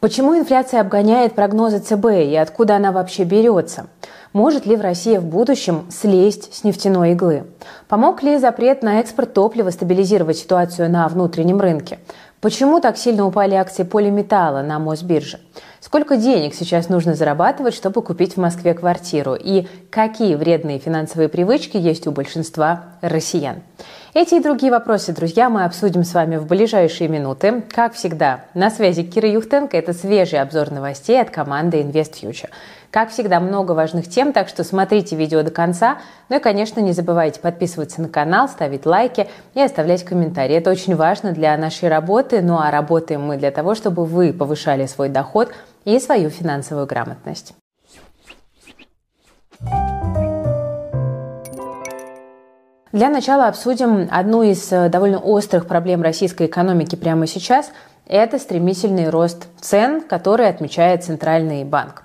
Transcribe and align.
Почему 0.00 0.38
инфляция 0.38 0.80
обгоняет 0.80 1.34
прогнозы 1.34 1.80
ЦБ 1.80 2.06
и 2.24 2.36
откуда 2.36 2.76
она 2.76 2.92
вообще 2.92 3.24
берется? 3.24 3.88
Может 4.32 4.64
ли 4.64 4.76
в 4.76 4.80
России 4.80 5.16
в 5.16 5.24
будущем 5.24 5.86
слезть 5.90 6.54
с 6.54 6.62
нефтяной 6.62 7.12
иглы? 7.12 7.46
Помог 7.88 8.22
ли 8.22 8.38
запрет 8.38 8.84
на 8.84 9.00
экспорт 9.00 9.34
топлива 9.34 9.70
стабилизировать 9.70 10.38
ситуацию 10.38 10.88
на 10.88 11.08
внутреннем 11.08 11.60
рынке? 11.60 11.98
Почему 12.40 12.78
так 12.78 12.96
сильно 12.96 13.26
упали 13.26 13.56
акции 13.56 13.82
полиметалла 13.82 14.62
на 14.62 14.78
Мосбирже? 14.78 15.40
Сколько 15.80 16.16
денег 16.16 16.54
сейчас 16.54 16.88
нужно 16.88 17.14
зарабатывать, 17.14 17.74
чтобы 17.74 18.02
купить 18.02 18.34
в 18.34 18.40
Москве 18.40 18.74
квартиру? 18.74 19.36
И 19.38 19.68
какие 19.90 20.34
вредные 20.34 20.80
финансовые 20.80 21.28
привычки 21.28 21.76
есть 21.76 22.06
у 22.08 22.10
большинства 22.10 22.94
россиян? 23.00 23.62
Эти 24.12 24.34
и 24.34 24.42
другие 24.42 24.72
вопросы, 24.72 25.12
друзья, 25.12 25.48
мы 25.48 25.64
обсудим 25.64 26.02
с 26.02 26.12
вами 26.14 26.36
в 26.36 26.46
ближайшие 26.46 27.08
минуты. 27.08 27.62
Как 27.72 27.94
всегда, 27.94 28.46
на 28.54 28.70
связи 28.70 29.04
Кира 29.04 29.30
Юхтенко. 29.30 29.76
Это 29.76 29.92
свежий 29.92 30.40
обзор 30.40 30.72
новостей 30.72 31.20
от 31.20 31.30
команды 31.30 31.80
InvestFuture. 31.80 32.48
Как 32.90 33.10
всегда, 33.10 33.38
много 33.38 33.72
важных 33.72 34.08
тем, 34.08 34.32
так 34.32 34.48
что 34.48 34.64
смотрите 34.64 35.14
видео 35.14 35.42
до 35.42 35.50
конца. 35.50 35.98
Ну 36.30 36.36
и, 36.36 36.40
конечно, 36.40 36.80
не 36.80 36.92
забывайте 36.92 37.38
подписываться 37.38 38.00
на 38.00 38.08
канал, 38.08 38.48
ставить 38.48 38.86
лайки 38.86 39.28
и 39.52 39.60
оставлять 39.60 40.04
комментарии. 40.04 40.56
Это 40.56 40.70
очень 40.70 40.96
важно 40.96 41.32
для 41.32 41.54
нашей 41.58 41.90
работы. 41.90 42.40
Ну 42.40 42.58
а 42.58 42.70
работаем 42.70 43.26
мы 43.26 43.36
для 43.36 43.50
того, 43.50 43.74
чтобы 43.74 44.06
вы 44.06 44.32
повышали 44.32 44.86
свой 44.86 45.10
доход 45.10 45.52
и 45.84 45.98
свою 45.98 46.30
финансовую 46.30 46.86
грамотность. 46.86 47.54
Для 52.90 53.10
начала 53.10 53.48
обсудим 53.48 54.08
одну 54.10 54.42
из 54.42 54.72
э, 54.72 54.88
довольно 54.88 55.18
острых 55.18 55.66
проблем 55.66 56.00
российской 56.00 56.46
экономики 56.46 56.96
прямо 56.96 57.26
сейчас. 57.26 57.70
Это 58.06 58.38
стремительный 58.38 59.10
рост 59.10 59.46
цен, 59.60 60.00
который 60.00 60.48
отмечает 60.48 61.04
Центральный 61.04 61.64
банк. 61.64 62.04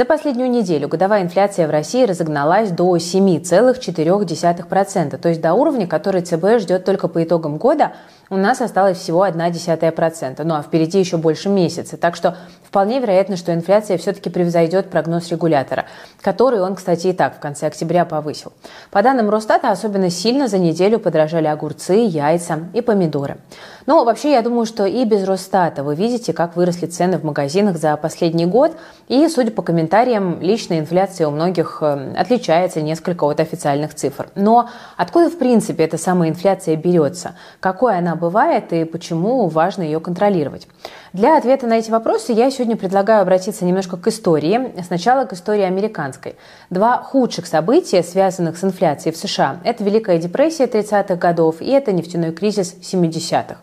За 0.00 0.06
последнюю 0.06 0.50
неделю 0.50 0.88
годовая 0.88 1.22
инфляция 1.22 1.68
в 1.68 1.70
России 1.70 2.06
разогналась 2.06 2.70
до 2.70 2.96
7,4%, 2.96 5.18
то 5.18 5.28
есть 5.28 5.42
до 5.42 5.52
уровня, 5.52 5.86
который 5.86 6.22
ЦБ 6.22 6.58
ждет 6.58 6.86
только 6.86 7.06
по 7.06 7.22
итогам 7.22 7.58
года, 7.58 7.92
у 8.30 8.36
нас 8.36 8.60
осталось 8.60 8.98
всего 8.98 9.26
0,1%. 9.26 10.42
Ну 10.44 10.54
а 10.54 10.62
впереди 10.62 11.00
еще 11.00 11.16
больше 11.16 11.48
месяца. 11.48 11.96
Так 11.96 12.14
что 12.14 12.36
вполне 12.62 13.00
вероятно, 13.00 13.36
что 13.36 13.52
инфляция 13.52 13.98
все-таки 13.98 14.30
превзойдет 14.30 14.88
прогноз 14.88 15.28
регулятора, 15.30 15.86
который 16.22 16.60
он, 16.60 16.76
кстати, 16.76 17.08
и 17.08 17.12
так 17.12 17.36
в 17.36 17.40
конце 17.40 17.66
октября 17.66 18.04
повысил. 18.04 18.52
По 18.92 19.02
данным 19.02 19.28
Росстата, 19.28 19.70
особенно 19.72 20.10
сильно 20.10 20.46
за 20.46 20.58
неделю 20.58 21.00
подорожали 21.00 21.48
огурцы, 21.48 21.94
яйца 21.94 22.60
и 22.72 22.80
помидоры. 22.80 23.38
Ну, 23.86 24.04
вообще, 24.04 24.32
я 24.32 24.42
думаю, 24.42 24.66
что 24.66 24.86
и 24.86 25.04
без 25.04 25.24
Росстата 25.24 25.82
вы 25.82 25.96
видите, 25.96 26.32
как 26.32 26.54
выросли 26.54 26.86
цены 26.86 27.18
в 27.18 27.24
магазинах 27.24 27.76
за 27.76 27.96
последний 27.96 28.46
год. 28.46 28.76
И, 29.08 29.26
судя 29.26 29.50
по 29.50 29.62
комментариям, 29.62 30.40
личная 30.40 30.78
инфляция 30.78 31.26
у 31.26 31.32
многих 31.32 31.78
э, 31.80 32.14
отличается 32.16 32.82
несколько 32.82 33.24
от 33.24 33.40
официальных 33.40 33.94
цифр. 33.94 34.28
Но 34.36 34.68
откуда, 34.96 35.28
в 35.28 35.38
принципе, 35.38 35.84
эта 35.84 35.98
самая 35.98 36.28
инфляция 36.28 36.76
берется? 36.76 37.34
Какой 37.58 37.98
она 37.98 38.14
бывает 38.20 38.72
и 38.72 38.84
почему 38.84 39.48
важно 39.48 39.82
ее 39.82 39.98
контролировать? 39.98 40.68
Для 41.12 41.36
ответа 41.36 41.66
на 41.66 41.78
эти 41.78 41.90
вопросы 41.90 42.32
я 42.32 42.50
сегодня 42.50 42.76
предлагаю 42.76 43.22
обратиться 43.22 43.64
немножко 43.64 43.96
к 43.96 44.06
истории. 44.06 44.72
Сначала 44.86 45.24
к 45.24 45.32
истории 45.32 45.64
американской. 45.64 46.36
Два 46.70 47.02
худших 47.02 47.46
события, 47.46 48.04
связанных 48.04 48.58
с 48.58 48.62
инфляцией 48.62 49.12
в 49.12 49.16
США, 49.16 49.60
это 49.64 49.82
Великая 49.82 50.18
депрессия 50.18 50.66
30-х 50.66 51.16
годов 51.16 51.60
и 51.60 51.70
это 51.70 51.90
нефтяной 51.90 52.32
кризис 52.32 52.76
70-х. 52.80 53.56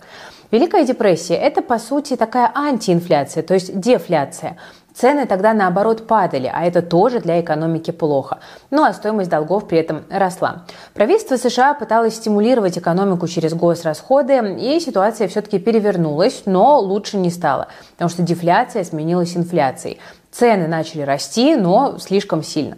Великая 0.52 0.86
депрессия– 0.86 1.36
это, 1.36 1.62
по 1.62 1.78
сути, 1.78 2.16
такая 2.16 2.52
антиинфляция, 2.54 3.44
то 3.44 3.54
есть 3.54 3.78
дефляция. 3.78 4.58
Цены 4.98 5.28
тогда 5.28 5.53
наоборот 5.53 6.08
падали, 6.08 6.52
а 6.52 6.66
это 6.66 6.81
тоже 6.81 7.20
для 7.20 7.40
экономики 7.40 7.92
плохо. 7.92 8.40
Ну 8.72 8.84
а 8.84 8.94
стоимость 8.94 9.30
долгов 9.30 9.67
при 9.67 9.78
этом 9.78 10.06
росла. 10.09 10.64
Правительство 10.95 11.38
США 11.38 11.76
пыталось 11.76 12.16
стимулировать 12.16 12.80
экономику 12.80 13.27
через 13.27 13.54
госрасходы, 13.54 14.58
и 14.60 14.80
ситуация 14.80 15.27
все-таки 15.27 15.60
перевернулась, 15.60 16.44
но 16.48 16.80
лучше 16.80 17.17
не 17.17 17.30
стало, 17.30 17.67
потому 17.92 18.10
что 18.10 18.23
дефляция 18.23 18.83
сменилась 18.83 19.38
инфляцией. 19.38 19.99
Цены 20.32 20.67
начали 20.67 21.04
расти, 21.04 21.55
но 21.55 21.99
слишком 21.99 22.42
сильно. 22.42 22.77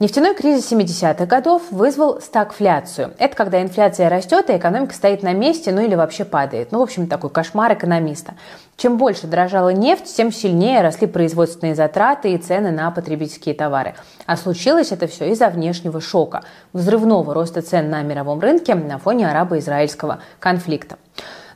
Нефтяной 0.00 0.34
кризис 0.34 0.72
70-х 0.72 1.26
годов 1.26 1.62
вызвал 1.70 2.20
стагфляцию. 2.20 3.12
Это 3.18 3.36
когда 3.36 3.62
инфляция 3.62 4.08
растет, 4.08 4.48
а 4.48 4.56
экономика 4.56 4.94
стоит 4.94 5.22
на 5.22 5.32
месте, 5.32 5.70
ну 5.72 5.82
или 5.82 5.94
вообще 5.94 6.24
падает. 6.24 6.72
Ну, 6.72 6.78
в 6.78 6.82
общем, 6.82 7.06
такой 7.06 7.30
кошмар 7.30 7.74
экономиста. 7.74 8.34
Чем 8.76 8.96
больше 8.96 9.26
дорожала 9.26 9.68
нефть, 9.68 10.16
тем 10.16 10.32
сильнее 10.32 10.80
росли 10.80 11.06
производственные 11.06 11.74
затраты 11.74 12.32
и 12.32 12.38
цены 12.38 12.70
на 12.70 12.90
потребительские 12.90 13.54
товары. 13.54 13.94
А 14.26 14.36
случилось 14.36 14.92
это 14.92 15.06
все 15.06 15.30
из-за 15.32 15.48
внешнего 15.48 16.00
шока, 16.00 16.42
взрывного 16.72 17.34
роста 17.34 17.60
цен 17.60 17.90
на 17.90 18.02
мировом 18.02 18.40
рынке 18.40 18.74
на 18.74 18.98
фоне 18.98 19.30
арабо-израильского 19.30 20.20
конфликта. 20.40 20.96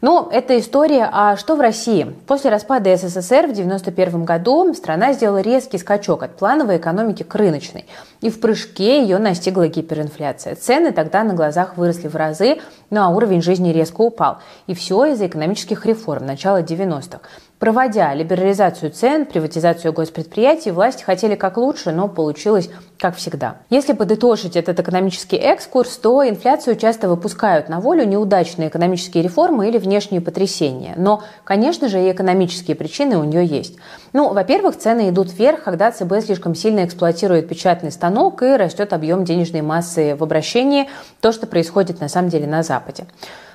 Ну, 0.00 0.28
это 0.30 0.58
история, 0.58 1.08
а 1.10 1.36
что 1.36 1.56
в 1.56 1.60
России? 1.60 2.14
После 2.26 2.50
распада 2.50 2.94
СССР 2.96 3.46
в 3.46 3.52
1991 3.52 4.24
году 4.24 4.74
страна 4.74 5.12
сделала 5.12 5.40
резкий 5.40 5.78
скачок 5.78 6.22
от 6.22 6.36
плановой 6.36 6.76
экономики 6.76 7.22
к 7.22 7.34
рыночной. 7.34 7.86
И 8.20 8.30
в 8.30 8.40
прыжке 8.40 9.02
ее 9.02 9.18
настигла 9.18 9.68
гиперинфляция. 9.68 10.54
Цены 10.54 10.92
тогда 10.92 11.24
на 11.24 11.34
глазах 11.34 11.76
выросли 11.76 12.08
в 12.08 12.16
разы, 12.16 12.58
ну 12.90 13.00
а 13.02 13.08
уровень 13.08 13.42
жизни 13.42 13.72
резко 13.72 14.00
упал. 14.00 14.38
И 14.66 14.74
все 14.74 15.06
из-за 15.06 15.26
экономических 15.26 15.84
реформ 15.86 16.26
начала 16.26 16.62
90-х. 16.62 17.20
Проводя 17.58 18.12
либерализацию 18.12 18.90
цен, 18.90 19.24
приватизацию 19.24 19.94
госпредприятий, 19.94 20.72
власти 20.72 21.02
хотели 21.02 21.36
как 21.36 21.56
лучше, 21.56 21.90
но 21.90 22.06
получилось 22.06 22.68
как 22.98 23.16
всегда. 23.16 23.56
Если 23.70 23.94
подытожить 23.94 24.56
этот 24.56 24.78
экономический 24.78 25.36
экскурс, 25.36 25.96
то 25.96 26.28
инфляцию 26.28 26.76
часто 26.76 27.08
выпускают 27.08 27.70
на 27.70 27.80
волю 27.80 28.04
неудачные 28.04 28.68
экономические 28.68 29.22
реформы 29.22 29.68
или 29.68 29.78
внешние 29.78 30.20
потрясения. 30.20 30.94
Но, 30.98 31.22
конечно 31.44 31.88
же, 31.88 31.98
и 31.98 32.12
экономические 32.12 32.76
причины 32.76 33.16
у 33.16 33.24
нее 33.24 33.46
есть. 33.46 33.76
Ну, 34.16 34.32
во-первых, 34.32 34.78
цены 34.78 35.10
идут 35.10 35.30
вверх, 35.30 35.64
когда 35.64 35.92
ЦБ 35.92 36.24
слишком 36.24 36.54
сильно 36.54 36.86
эксплуатирует 36.86 37.50
печатный 37.50 37.92
станок 37.92 38.42
и 38.42 38.56
растет 38.56 38.94
объем 38.94 39.26
денежной 39.26 39.60
массы 39.60 40.16
в 40.16 40.22
обращении, 40.22 40.88
то, 41.20 41.32
что 41.32 41.46
происходит 41.46 42.00
на 42.00 42.08
самом 42.08 42.30
деле 42.30 42.46
на 42.46 42.62
Западе. 42.62 43.04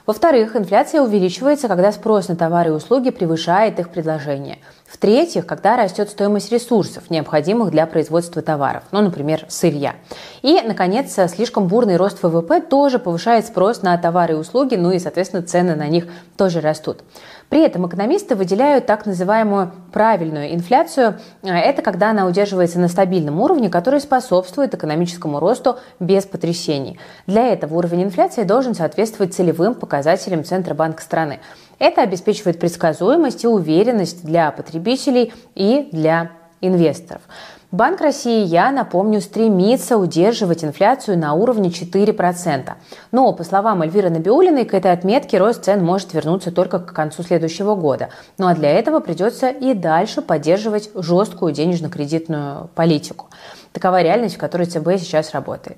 Во-вторых, 0.06 0.56
инфляция 0.56 1.02
увеличивается, 1.02 1.68
когда 1.68 1.92
спрос 1.92 2.28
на 2.28 2.36
товары 2.36 2.70
и 2.70 2.74
услуги 2.74 3.10
превышает 3.10 3.80
их 3.80 3.90
предложение. 3.90 4.60
В-третьих, 4.92 5.46
когда 5.46 5.78
растет 5.78 6.10
стоимость 6.10 6.52
ресурсов, 6.52 7.10
необходимых 7.10 7.72
для 7.72 7.88
производства 7.88 8.42
товаров, 8.42 8.84
ну, 8.92 9.00
например, 9.02 9.46
сырья. 9.48 9.96
И, 10.42 10.62
наконец, 10.62 11.18
слишком 11.32 11.68
бурный 11.68 11.96
рост 11.96 12.22
ВВП 12.22 12.60
тоже 12.60 13.00
повышает 13.00 13.48
спрос 13.48 13.84
на 13.84 13.98
товары 13.98 14.34
и 14.34 14.38
услуги, 14.38 14.76
ну 14.76 14.92
и, 14.92 15.00
соответственно, 15.00 15.44
цены 15.44 15.76
на 15.76 15.88
них 15.88 16.08
тоже 16.36 16.60
растут. 16.60 17.04
При 17.48 17.62
этом 17.64 17.88
экономисты 17.88 18.36
выделяют 18.36 18.86
так 18.86 19.06
называемую 19.06 19.72
правильную 19.94 20.54
инфляцию. 20.54 21.20
Это 21.42 21.82
когда 21.82 22.10
она 22.12 22.26
удерживается 22.26 22.80
на 22.80 22.90
стабильном 22.90 23.40
уровне, 23.40 23.70
который 23.70 24.02
способствует 24.02 24.74
экономическому 24.74 25.40
росту 25.40 25.80
без 26.02 26.26
потрясений. 26.26 27.00
Для 27.28 27.48
этого 27.48 27.76
уровень 27.76 28.04
инфляции 28.04 28.44
должен 28.44 28.76
соответствовать 28.76 29.34
целевым 29.34 29.74
показателям 29.74 30.44
Центробанка 30.44 31.02
страны. 31.02 31.40
Это 31.82 32.04
обеспечивает 32.04 32.60
предсказуемость 32.60 33.44
и 33.44 33.48
уверенность 33.48 34.24
для 34.24 34.52
потребителей 34.52 35.34
и 35.56 35.90
для 35.92 36.30
инвесторов. 36.62 37.24
Банк 37.72 38.02
России, 38.02 38.46
я 38.46 38.70
напомню, 38.70 39.20
стремится 39.20 39.98
удерживать 39.98 40.64
инфляцию 40.64 41.18
на 41.18 41.34
уровне 41.34 41.70
4%. 41.70 42.74
Но, 43.12 43.34
по 43.34 43.44
словам 43.44 43.82
Эльвиры 43.82 44.12
Набиулиной, 44.12 44.66
к 44.66 44.76
этой 44.76 44.92
отметке 44.92 45.40
рост 45.40 45.64
цен 45.64 45.84
может 45.84 46.14
вернуться 46.14 46.52
только 46.52 46.78
к 46.78 46.94
концу 46.94 47.24
следующего 47.24 47.74
года. 47.74 48.10
Ну 48.38 48.46
а 48.46 48.54
для 48.54 48.70
этого 48.70 49.00
придется 49.00 49.50
и 49.50 49.74
дальше 49.74 50.22
поддерживать 50.22 50.92
жесткую 50.94 51.52
денежно-кредитную 51.52 52.70
политику. 52.76 53.31
Такова 53.74 54.02
реальность, 54.02 54.36
в 54.36 54.40
которой 54.40 54.66
ЦБ 54.66 54.98
сейчас 55.00 55.32
работает. 55.34 55.78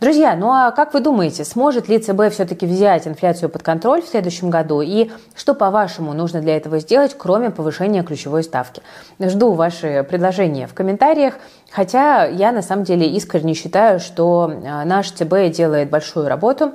Друзья, 0.00 0.36
ну 0.36 0.50
а 0.52 0.72
как 0.72 0.92
вы 0.92 1.00
думаете, 1.00 1.44
сможет 1.44 1.88
ли 1.88 1.98
ЦБ 1.98 2.30
все-таки 2.30 2.66
взять 2.66 3.06
инфляцию 3.06 3.48
под 3.48 3.62
контроль 3.62 4.02
в 4.02 4.08
следующем 4.08 4.50
году? 4.50 4.82
И 4.82 5.10
что, 5.34 5.54
по-вашему, 5.54 6.12
нужно 6.12 6.40
для 6.40 6.56
этого 6.56 6.78
сделать, 6.80 7.14
кроме 7.16 7.50
повышения 7.50 8.02
ключевой 8.02 8.42
ставки? 8.42 8.82
Жду 9.18 9.52
ваши 9.52 10.06
предложения 10.08 10.66
в 10.66 10.74
комментариях. 10.74 11.34
Хотя 11.70 12.24
я 12.26 12.52
на 12.52 12.62
самом 12.62 12.84
деле 12.84 13.08
искренне 13.08 13.54
считаю, 13.54 14.00
что 14.00 14.52
а, 14.64 14.84
наш 14.84 15.10
ЦБ 15.10 15.50
делает 15.50 15.90
большую 15.90 16.28
работу, 16.28 16.72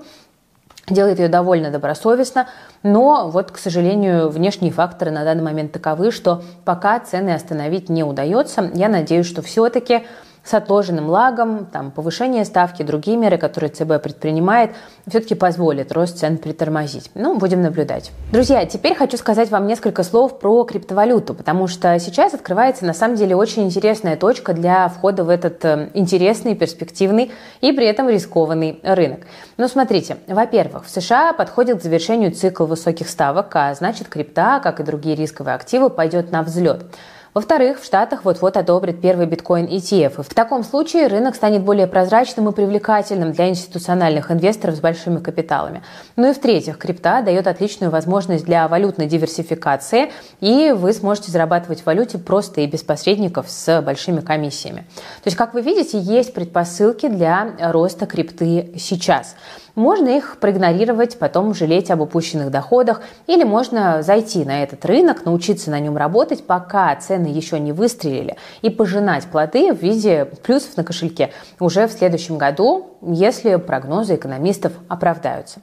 делает 0.92 1.20
ее 1.20 1.28
довольно 1.28 1.72
добросовестно, 1.72 2.48
но 2.84 3.30
вот, 3.30 3.52
к 3.52 3.58
сожалению, 3.58 4.30
внешние 4.30 4.72
факторы 4.72 5.12
на 5.12 5.24
данный 5.24 5.44
момент 5.44 5.72
таковы, 5.72 6.12
что 6.12 6.44
пока 6.66 7.00
цены 7.00 7.32
остановить 7.32 7.90
не 7.90 8.04
удается. 8.04 8.70
Я 8.74 8.90
надеюсь, 8.90 9.26
что 9.26 9.42
все-таки 9.42 10.06
с 10.44 10.54
отложенным 10.56 11.08
лагом, 11.08 11.66
там, 11.66 11.92
повышение 11.92 12.46
ставки, 12.46 12.82
другие 12.82 13.16
меры, 13.16 13.38
которые 13.38 13.70
ЦБ 13.70 14.02
предпринимает, 14.02 14.72
все-таки 15.08 15.36
позволят 15.36 15.92
рост 15.92 16.18
цен 16.18 16.38
притормозить. 16.38 17.12
Ну, 17.14 17.38
будем 17.38 17.62
наблюдать. 17.62 18.12
Друзья, 18.32 18.66
теперь 18.66 18.96
хочу 18.96 19.18
сказать 19.18 19.52
вам 19.52 19.68
несколько 19.68 20.04
слов 20.04 20.40
про 20.40 20.64
криптовалюту, 20.64 21.36
потому 21.36 21.68
что 21.68 21.98
сейчас 22.00 22.34
открывается 22.34 22.86
на 22.86 22.94
самом 22.94 23.18
деле 23.18 23.36
очень 23.36 23.64
интересная 23.64 24.18
точка 24.18 24.54
для 24.54 24.88
входа 24.88 25.24
в 25.24 25.30
этот 25.30 25.64
э, 25.64 25.90
интересный, 25.94 26.56
перспективный 26.56 27.32
и 27.62 27.72
при 27.72 27.86
этом 27.86 28.10
рискованный 28.10 28.80
рынок. 28.82 29.22
Ну, 29.58 29.68
смотрите, 29.68 30.18
во-первых, 30.28 30.86
в 30.86 30.90
США 30.90 31.34
подходит 31.34 31.80
к 31.80 31.84
завершению 31.84 32.32
цикл 32.32 32.66
высоких 32.66 33.10
ставок, 33.10 33.56
а 33.56 33.74
значит, 33.76 34.08
крипта, 34.08 34.60
как 34.64 34.80
и 34.80 34.84
другие 34.84 35.16
рисковые 35.16 35.56
активы, 35.56 35.92
пойдет 35.92 36.32
на 36.32 36.42
взлет. 36.42 36.86
Во-вторых, 37.34 37.80
в 37.80 37.86
Штатах 37.86 38.26
вот-вот 38.26 38.58
одобрят 38.58 39.00
первый 39.00 39.26
биткоин 39.26 39.66
ETF. 39.66 40.20
И 40.20 40.24
в 40.24 40.34
таком 40.34 40.66
случае 40.66 41.08
рынок 41.08 41.36
станет 41.36 41.62
более 41.62 41.88
прозрачным 41.88 42.50
и 42.50 42.52
привлекательным 42.52 43.32
для 43.32 43.48
институциональных 43.48 44.32
инвесторов 44.32 44.76
с 44.76 44.82
большими 44.82 45.20
капиталами. 45.20 45.82
Ну 46.18 46.30
и 46.30 46.34
в-третьих, 46.34 46.78
крипта 46.78 47.22
дает 47.22 47.48
отличную 47.48 47.90
возможность 47.90 48.44
для 48.44 48.68
валютной 48.68 49.08
диверсификации, 49.08 50.12
и 50.42 50.74
вы 50.76 50.92
сможете 50.92 51.32
зарабатывать 51.32 51.84
в 51.84 51.86
валюте 51.86 52.18
просто 52.18 52.60
и 52.62 52.68
без 52.68 52.84
посредников 52.84 53.50
с 53.50 53.82
большими 53.82 54.20
комиссиями. 54.20 54.86
То 55.24 55.28
есть, 55.28 55.38
как 55.38 55.54
вы 55.54 55.62
видите, 55.62 56.00
есть 56.00 56.34
предпосылки 56.34 57.08
для 57.08 57.54
роста 57.62 58.08
крипты 58.08 58.74
сейчас. 58.78 59.36
Можно 59.76 60.10
их 60.10 60.38
проигнорировать, 60.40 61.18
потом 61.18 61.54
жалеть 61.54 61.92
об 61.92 62.02
упущенных 62.02 62.52
доходах, 62.52 63.02
или 63.28 63.44
можно 63.44 64.02
зайти 64.02 64.44
на 64.44 64.64
этот 64.64 64.86
рынок, 64.86 65.26
научиться 65.26 65.72
на 65.72 65.80
нем 65.80 65.98
работать, 65.98 66.46
пока 66.46 66.96
цены 66.96 67.28
еще 67.28 67.60
не 67.60 67.72
выстрелили, 67.72 68.38
и 68.62 68.70
пожинать 68.70 69.26
плоды 69.26 69.74
в 69.74 69.82
виде 69.82 70.26
плюсов 70.44 70.76
на 70.78 70.84
кошельке 70.84 71.32
уже 71.60 71.88
в 71.88 71.92
следующем 71.92 72.38
году, 72.38 72.98
если 73.02 73.56
прогнозы 73.56 74.16
экономистов 74.16 74.74
оправдаются. 74.90 75.60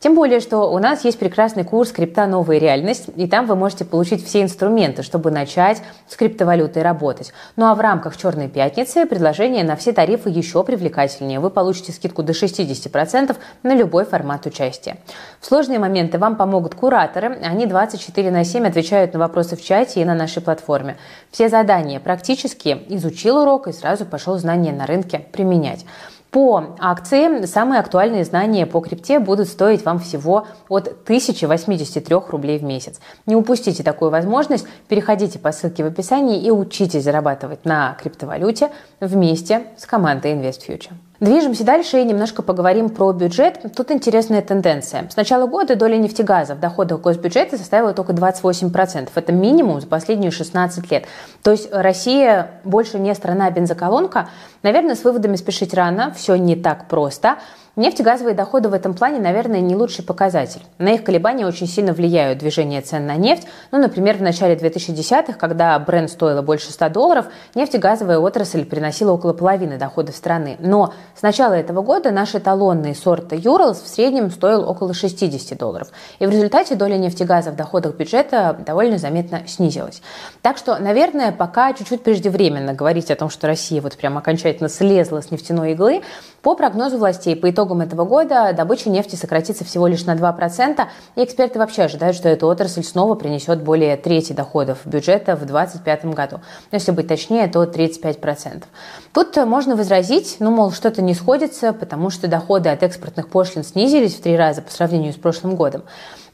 Тем 0.00 0.14
более, 0.14 0.40
что 0.40 0.70
у 0.70 0.78
нас 0.78 1.04
есть 1.04 1.18
прекрасный 1.18 1.64
курс 1.64 1.92
«Крипта. 1.92 2.26
Новая 2.26 2.58
реальность», 2.58 3.06
и 3.16 3.26
там 3.26 3.46
вы 3.46 3.56
можете 3.56 3.84
получить 3.84 4.24
все 4.24 4.42
инструменты, 4.42 5.02
чтобы 5.02 5.30
начать 5.30 5.82
с 6.08 6.16
криптовалютой 6.16 6.82
работать. 6.82 7.32
Ну 7.56 7.66
а 7.66 7.74
в 7.74 7.80
рамках 7.80 8.16
«Черной 8.16 8.48
пятницы» 8.48 9.06
предложение 9.06 9.64
на 9.64 9.76
все 9.76 9.92
тарифы 9.92 10.30
еще 10.30 10.62
привлекательнее. 10.64 11.40
Вы 11.40 11.50
получите 11.50 11.92
скидку 11.92 12.22
до 12.22 12.32
60% 12.32 13.36
на 13.62 13.74
любой 13.74 14.04
формат 14.04 14.46
участия. 14.46 14.98
В 15.40 15.46
сложные 15.46 15.78
моменты 15.78 16.18
вам 16.18 16.36
помогут 16.36 16.74
кураторы. 16.74 17.38
Они 17.42 17.66
24 17.66 18.30
на 18.30 18.44
7 18.44 18.66
отвечают 18.66 19.14
на 19.14 19.20
вопросы 19.20 19.56
в 19.56 19.64
чате 19.64 20.00
и 20.00 20.04
на 20.04 20.14
нашей 20.14 20.42
платформе. 20.42 20.96
Все 21.30 21.48
задания 21.48 22.00
практически 22.00 22.78
изучил 22.88 23.38
урок 23.38 23.68
и 23.68 23.72
сразу 23.72 24.04
пошел 24.04 24.38
знания 24.38 24.72
на 24.72 24.86
рынке 24.86 25.26
применять. 25.32 25.84
По 26.30 26.76
акции 26.78 27.46
самые 27.46 27.80
актуальные 27.80 28.24
знания 28.24 28.66
по 28.66 28.80
крипте 28.80 29.18
будут 29.18 29.48
стоить 29.48 29.84
вам 29.84 29.98
всего 29.98 30.46
от 30.68 30.88
1083 30.88 32.16
рублей 32.28 32.58
в 32.58 32.62
месяц. 32.62 33.00
Не 33.26 33.36
упустите 33.36 33.82
такую 33.82 34.10
возможность, 34.10 34.66
переходите 34.88 35.38
по 35.38 35.52
ссылке 35.52 35.84
в 35.84 35.86
описании 35.86 36.42
и 36.42 36.50
учитесь 36.50 37.04
зарабатывать 37.04 37.64
на 37.64 37.96
криптовалюте 38.00 38.70
вместе 39.00 39.64
с 39.78 39.86
командой 39.86 40.34
InvestFuture. 40.34 40.92
Движемся 41.18 41.64
дальше 41.64 42.00
и 42.00 42.04
немножко 42.04 42.42
поговорим 42.42 42.90
про 42.90 43.12
бюджет. 43.12 43.60
Тут 43.74 43.90
интересная 43.90 44.42
тенденция. 44.42 45.08
С 45.08 45.16
начала 45.16 45.46
года 45.46 45.74
доля 45.74 45.96
нефтегаза 45.96 46.54
в 46.54 46.60
доходах 46.60 47.00
госбюджета 47.00 47.56
составила 47.56 47.94
только 47.94 48.12
28%. 48.12 49.08
Это 49.14 49.32
минимум 49.32 49.80
за 49.80 49.86
последние 49.86 50.30
16 50.30 50.90
лет. 50.90 51.06
То 51.42 51.52
есть 51.52 51.72
Россия 51.72 52.50
больше 52.64 52.98
не 52.98 53.14
страна-бензоколонка. 53.14 54.28
Наверное, 54.62 54.94
с 54.94 55.04
выводами 55.04 55.36
спешить 55.36 55.72
рано, 55.72 56.12
все 56.14 56.36
не 56.36 56.54
так 56.54 56.86
просто. 56.86 57.36
Нефтегазовые 57.76 58.34
доходы 58.34 58.70
в 58.70 58.72
этом 58.72 58.94
плане, 58.94 59.18
наверное, 59.18 59.60
не 59.60 59.76
лучший 59.76 60.02
показатель. 60.02 60.62
На 60.78 60.94
их 60.94 61.04
колебания 61.04 61.44
очень 61.44 61.66
сильно 61.66 61.92
влияют 61.92 62.38
движение 62.38 62.80
цен 62.80 63.06
на 63.06 63.16
нефть. 63.16 63.46
Ну, 63.70 63.78
например, 63.78 64.16
в 64.16 64.22
начале 64.22 64.54
2010-х, 64.54 65.34
когда 65.34 65.78
бренд 65.78 66.10
стоила 66.10 66.40
больше 66.40 66.72
100 66.72 66.88
долларов, 66.88 67.26
нефтегазовая 67.54 68.18
отрасль 68.18 68.64
приносила 68.64 69.12
около 69.12 69.34
половины 69.34 69.76
доходов 69.76 70.16
страны. 70.16 70.56
Но 70.58 70.94
с 71.14 71.20
начала 71.20 71.52
этого 71.52 71.82
года 71.82 72.12
наш 72.12 72.34
эталонный 72.34 72.94
сорт 72.94 73.34
Юралс 73.34 73.82
в 73.82 73.88
среднем 73.88 74.30
стоил 74.30 74.66
около 74.66 74.94
60 74.94 75.58
долларов. 75.58 75.88
И 76.18 76.24
в 76.24 76.30
результате 76.30 76.76
доля 76.76 76.96
нефтегаза 76.96 77.50
в 77.50 77.56
доходах 77.56 77.94
бюджета 77.96 78.56
довольно 78.64 78.96
заметно 78.96 79.42
снизилась. 79.46 80.00
Так 80.40 80.56
что, 80.56 80.78
наверное, 80.78 81.30
пока 81.30 81.74
чуть-чуть 81.74 82.02
преждевременно 82.02 82.72
говорить 82.72 83.10
о 83.10 83.16
том, 83.16 83.28
что 83.28 83.46
Россия 83.46 83.82
вот 83.82 83.98
прям 83.98 84.16
окончательно 84.16 84.70
слезла 84.70 85.20
с 85.20 85.30
нефтяной 85.30 85.72
иглы, 85.72 86.02
по 86.40 86.54
прогнозу 86.54 86.96
властей, 86.96 87.34
по 87.34 87.50
итогам 87.50 87.65
этого 87.74 88.04
года 88.04 88.52
добыча 88.56 88.90
нефти 88.90 89.16
сократится 89.16 89.64
всего 89.64 89.86
лишь 89.86 90.04
на 90.04 90.14
2%, 90.14 90.86
и 91.16 91.24
эксперты 91.24 91.58
вообще 91.58 91.82
ожидают, 91.82 92.16
что 92.16 92.28
эта 92.28 92.46
отрасль 92.46 92.82
снова 92.82 93.14
принесет 93.14 93.62
более 93.62 93.96
трети 93.96 94.32
доходов 94.32 94.78
бюджета 94.84 95.36
в 95.36 95.44
2025 95.44 96.04
году. 96.06 96.40
Если 96.72 96.92
быть 96.92 97.08
точнее, 97.08 97.46
то 97.48 97.64
35%. 97.64 98.64
Тут 99.12 99.36
можно 99.36 99.76
возразить, 99.76 100.36
ну, 100.38 100.50
мол, 100.50 100.72
что-то 100.72 101.02
не 101.02 101.14
сходится, 101.14 101.72
потому 101.72 102.10
что 102.10 102.28
доходы 102.28 102.68
от 102.68 102.82
экспортных 102.82 103.28
пошлин 103.28 103.64
снизились 103.64 104.14
в 104.14 104.22
три 104.22 104.36
раза 104.36 104.62
по 104.62 104.70
сравнению 104.70 105.12
с 105.12 105.16
прошлым 105.16 105.56
годом. 105.56 105.82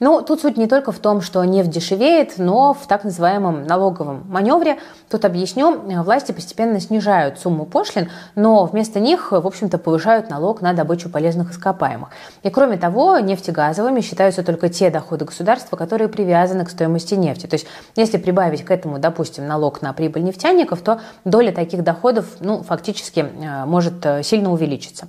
Ну, 0.01 0.23
тут 0.23 0.41
суть 0.41 0.57
не 0.57 0.67
только 0.67 0.93
в 0.93 0.99
том, 0.99 1.21
что 1.21 1.45
нефть 1.45 1.71
дешевеет, 1.71 2.39
но 2.39 2.75
в 2.75 2.87
так 2.87 3.05
называемом 3.05 3.67
налоговом 3.67 4.25
маневре. 4.29 4.79
Тут 5.11 5.25
объясню, 5.25 5.81
власти 6.03 6.33
постепенно 6.33 6.81
снижают 6.81 7.39
сумму 7.39 7.67
пошлин, 7.67 8.11
но 8.35 8.65
вместо 8.65 9.01
них, 9.01 9.33
в 9.33 9.47
общем-то, 9.47 9.79
повышают 9.79 10.31
налог 10.31 10.61
на 10.61 10.73
добычу 10.73 11.09
полезных 11.11 11.53
ископаемых. 11.53 12.11
И 12.43 12.51
кроме 12.51 12.77
того, 12.77 13.19
нефтегазовыми 13.19 14.01
считаются 14.01 14.43
только 14.43 14.69
те 14.69 14.91
доходы 14.91 15.25
государства, 15.25 15.77
которые 15.77 16.09
привязаны 16.09 16.65
к 16.65 16.71
стоимости 16.71 17.15
нефти. 17.15 17.47
То 17.47 17.55
есть, 17.55 17.67
если 17.97 18.17
прибавить 18.19 18.65
к 18.65 18.71
этому, 18.71 18.99
допустим, 18.99 19.47
налог 19.47 19.83
на 19.83 19.93
прибыль 19.93 20.25
нефтяников, 20.25 20.81
то 20.81 21.01
доля 21.25 21.53
таких 21.53 21.85
доходов, 21.85 22.27
ну, 22.41 22.63
фактически 22.63 23.21
э, 23.21 23.65
может 23.67 24.05
э, 24.05 24.23
сильно 24.23 24.53
увеличиться. 24.53 25.09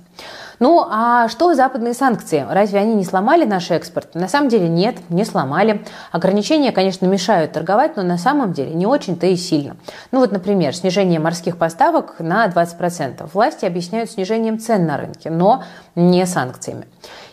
Ну, 0.60 0.86
а 0.88 1.28
что 1.28 1.54
западные 1.54 1.94
санкции? 1.94 2.46
Разве 2.48 2.80
они 2.80 2.94
не 2.94 3.04
сломали 3.04 3.44
наш 3.44 3.70
экспорт? 3.70 4.14
На 4.14 4.28
самом 4.28 4.48
деле 4.48 4.68
нет, 4.68 4.96
не 5.08 5.24
сломали. 5.24 5.84
Ограничения, 6.12 6.72
конечно, 6.72 7.06
мешают 7.06 7.52
торговать, 7.52 7.96
но 7.96 8.02
на 8.02 8.18
самом 8.18 8.52
деле 8.52 8.74
не 8.74 8.86
очень-то 8.86 9.26
и 9.26 9.36
сильно. 9.36 9.76
Ну 10.12 10.20
вот, 10.20 10.32
например, 10.32 10.74
снижение 10.74 11.20
морских 11.20 11.56
поставок 11.56 12.16
на 12.18 12.46
20%. 12.46 13.28
Власти 13.32 13.64
объясняют 13.64 14.10
снижением 14.10 14.58
цен 14.58 14.86
на 14.86 14.96
рынке, 14.96 15.30
но 15.30 15.64
не 15.94 16.26
санкциями. 16.26 16.86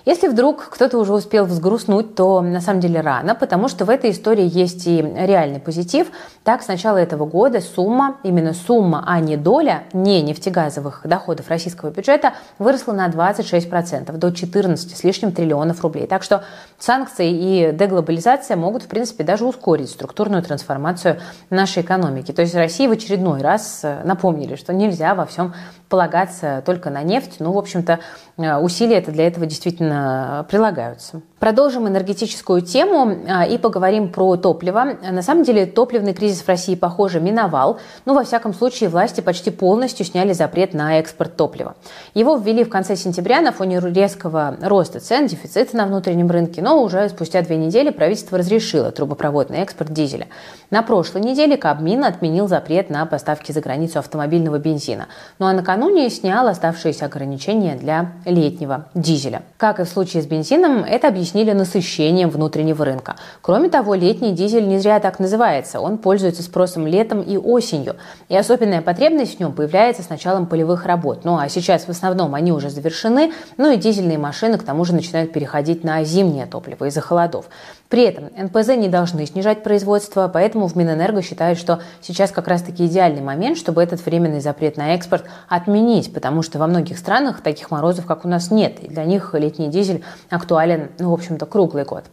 Если 0.05 0.27
вдруг 0.27 0.69
кто-то 0.69 0.97
уже 0.97 1.13
успел 1.13 1.45
взгрустнуть, 1.45 2.15
то 2.15 2.41
на 2.41 2.61
самом 2.61 2.79
деле 2.79 3.01
рано, 3.01 3.35
потому 3.35 3.67
что 3.67 3.85
в 3.85 3.89
этой 3.89 4.11
истории 4.11 4.49
есть 4.51 4.87
и 4.87 5.01
реальный 5.01 5.59
позитив. 5.59 6.07
Так, 6.43 6.63
с 6.63 6.67
начала 6.67 6.97
этого 6.97 7.25
года 7.25 7.61
сумма, 7.61 8.17
именно 8.23 8.53
сумма, 8.53 9.03
а 9.05 9.19
не 9.19 9.37
доля 9.37 9.83
не 9.93 10.21
нефтегазовых 10.21 11.01
доходов 11.05 11.49
российского 11.49 11.91
бюджета 11.91 12.33
выросла 12.57 12.93
на 12.93 13.07
26%, 13.07 14.11
до 14.17 14.31
14 14.31 14.97
с 14.97 15.03
лишним 15.03 15.31
триллионов 15.31 15.81
рублей. 15.81 16.07
Так 16.07 16.23
что 16.23 16.43
санкции 16.79 17.29
и 17.31 17.71
деглобализация 17.71 18.57
могут, 18.57 18.83
в 18.83 18.87
принципе, 18.87 19.23
даже 19.23 19.45
ускорить 19.45 19.89
структурную 19.89 20.41
трансформацию 20.41 21.19
нашей 21.49 21.83
экономики. 21.83 22.31
То 22.31 22.41
есть 22.41 22.55
России 22.55 22.87
в 22.87 22.91
очередной 22.91 23.41
раз 23.41 23.81
э, 23.83 24.01
напомнили, 24.03 24.55
что 24.55 24.73
нельзя 24.73 25.13
во 25.15 25.25
всем 25.25 25.53
полагаться 25.91 26.63
только 26.65 26.89
на 26.89 27.03
нефть. 27.03 27.35
Ну, 27.39 27.51
в 27.51 27.57
общем-то, 27.57 27.99
э, 28.37 28.55
усилия 28.57 28.97
это 28.97 29.11
для 29.11 29.27
этого 29.27 29.45
действительно 29.45 30.47
прилагаются. 30.49 31.21
Продолжим 31.37 31.87
энергетическую 31.87 32.61
тему 32.61 33.17
а, 33.27 33.45
и 33.45 33.57
поговорим 33.57 34.09
про 34.09 34.37
топливо. 34.37 34.93
На 35.01 35.21
самом 35.21 35.43
деле 35.43 35.65
топливный 35.65 36.13
кризис 36.13 36.41
в 36.41 36.47
России, 36.47 36.75
похоже, 36.75 37.19
миновал. 37.19 37.79
Но, 38.05 38.13
во 38.13 38.23
всяком 38.23 38.53
случае, 38.53 38.89
власти 38.89 39.21
почти 39.21 39.51
полностью 39.51 40.05
сняли 40.05 40.33
запрет 40.33 40.73
на 40.73 40.99
экспорт 40.99 41.35
топлива. 41.35 41.75
Его 42.13 42.37
ввели 42.37 42.63
в 42.63 42.69
конце 42.69 42.95
сентября 42.95 43.41
на 43.41 43.51
фоне 43.51 43.79
резкого 43.79 44.55
роста 44.61 44.99
цен, 44.99 45.27
дефицита 45.27 45.75
на 45.75 45.87
внутреннем 45.87 46.29
рынке, 46.29 46.61
но 46.61 46.81
уже 46.81 47.09
спустя 47.09 47.41
две 47.41 47.57
недели 47.57 47.89
правительство 47.89 48.37
разрешило 48.37 48.91
трубопроводный 48.91 49.59
экспорт 49.59 49.91
дизеля. 49.91 50.27
На 50.69 50.83
прошлой 50.83 51.21
неделе 51.21 51.57
Кабмин 51.57 52.05
отменил 52.05 52.47
запрет 52.47 52.89
на 52.89 53.05
поставки 53.05 53.51
за 53.51 53.59
границу 53.61 53.99
автомобильного 53.99 54.57
бензина. 54.57 55.07
Ну 55.39 55.47
а 55.47 55.53
накануне 55.53 55.80
снял 56.09 56.47
оставшиеся 56.47 57.05
ограничения 57.05 57.75
для 57.75 58.13
летнего 58.25 58.85
дизеля. 58.93 59.43
Как 59.57 59.79
и 59.79 59.83
в 59.83 59.87
случае 59.89 60.21
с 60.21 60.25
бензином, 60.25 60.83
это 60.83 61.07
объяснили 61.07 61.51
насыщением 61.51 62.29
внутреннего 62.29 62.85
рынка. 62.85 63.15
Кроме 63.41 63.69
того, 63.69 63.95
летний 63.95 64.33
дизель 64.33 64.67
не 64.67 64.79
зря 64.79 64.99
так 64.99 65.19
называется. 65.19 65.79
Он 65.79 65.97
пользуется 65.97 66.43
спросом 66.43 66.87
летом 66.87 67.21
и 67.21 67.37
осенью. 67.37 67.95
И 68.29 68.35
особенная 68.35 68.81
потребность 68.81 69.37
в 69.37 69.39
нем 69.39 69.53
появляется 69.53 70.03
с 70.03 70.09
началом 70.09 70.45
полевых 70.45 70.85
работ. 70.85 71.21
Ну 71.23 71.37
а 71.37 71.49
сейчас 71.49 71.85
в 71.85 71.89
основном 71.89 72.35
они 72.35 72.51
уже 72.51 72.69
завершены, 72.69 73.33
ну 73.57 73.71
и 73.71 73.77
дизельные 73.77 74.17
машины 74.17 74.57
к 74.57 74.63
тому 74.63 74.85
же 74.85 74.93
начинают 74.93 75.33
переходить 75.33 75.83
на 75.83 76.03
зимнее 76.03 76.45
топливо 76.45 76.85
из-за 76.85 77.01
холодов. 77.01 77.45
При 77.89 78.03
этом 78.03 78.29
НПЗ 78.37 78.69
не 78.77 78.87
должны 78.87 79.25
снижать 79.25 79.63
производство, 79.63 80.31
поэтому 80.33 80.67
в 80.67 80.77
Минэнерго 80.77 81.21
считают, 81.21 81.59
что 81.59 81.81
сейчас 81.99 82.31
как 82.31 82.47
раз-таки 82.47 82.85
идеальный 82.85 83.21
момент, 83.21 83.57
чтобы 83.57 83.83
этот 83.83 84.05
временный 84.05 84.39
запрет 84.39 84.77
на 84.77 84.95
экспорт 84.95 85.25
отменить, 85.49 85.70
потому 86.13 86.41
что 86.41 86.59
во 86.59 86.67
многих 86.67 86.97
странах 86.97 87.41
таких 87.41 87.71
морозов, 87.71 88.05
как 88.05 88.25
у 88.25 88.27
нас, 88.27 88.51
нет, 88.51 88.79
и 88.81 88.87
для 88.87 89.05
них 89.05 89.33
летний 89.33 89.69
дизель 89.69 90.03
актуален, 90.29 90.89
ну, 90.99 91.11
в 91.11 91.13
общем-то, 91.13 91.45
круглый 91.45 91.85
год. 91.85 92.05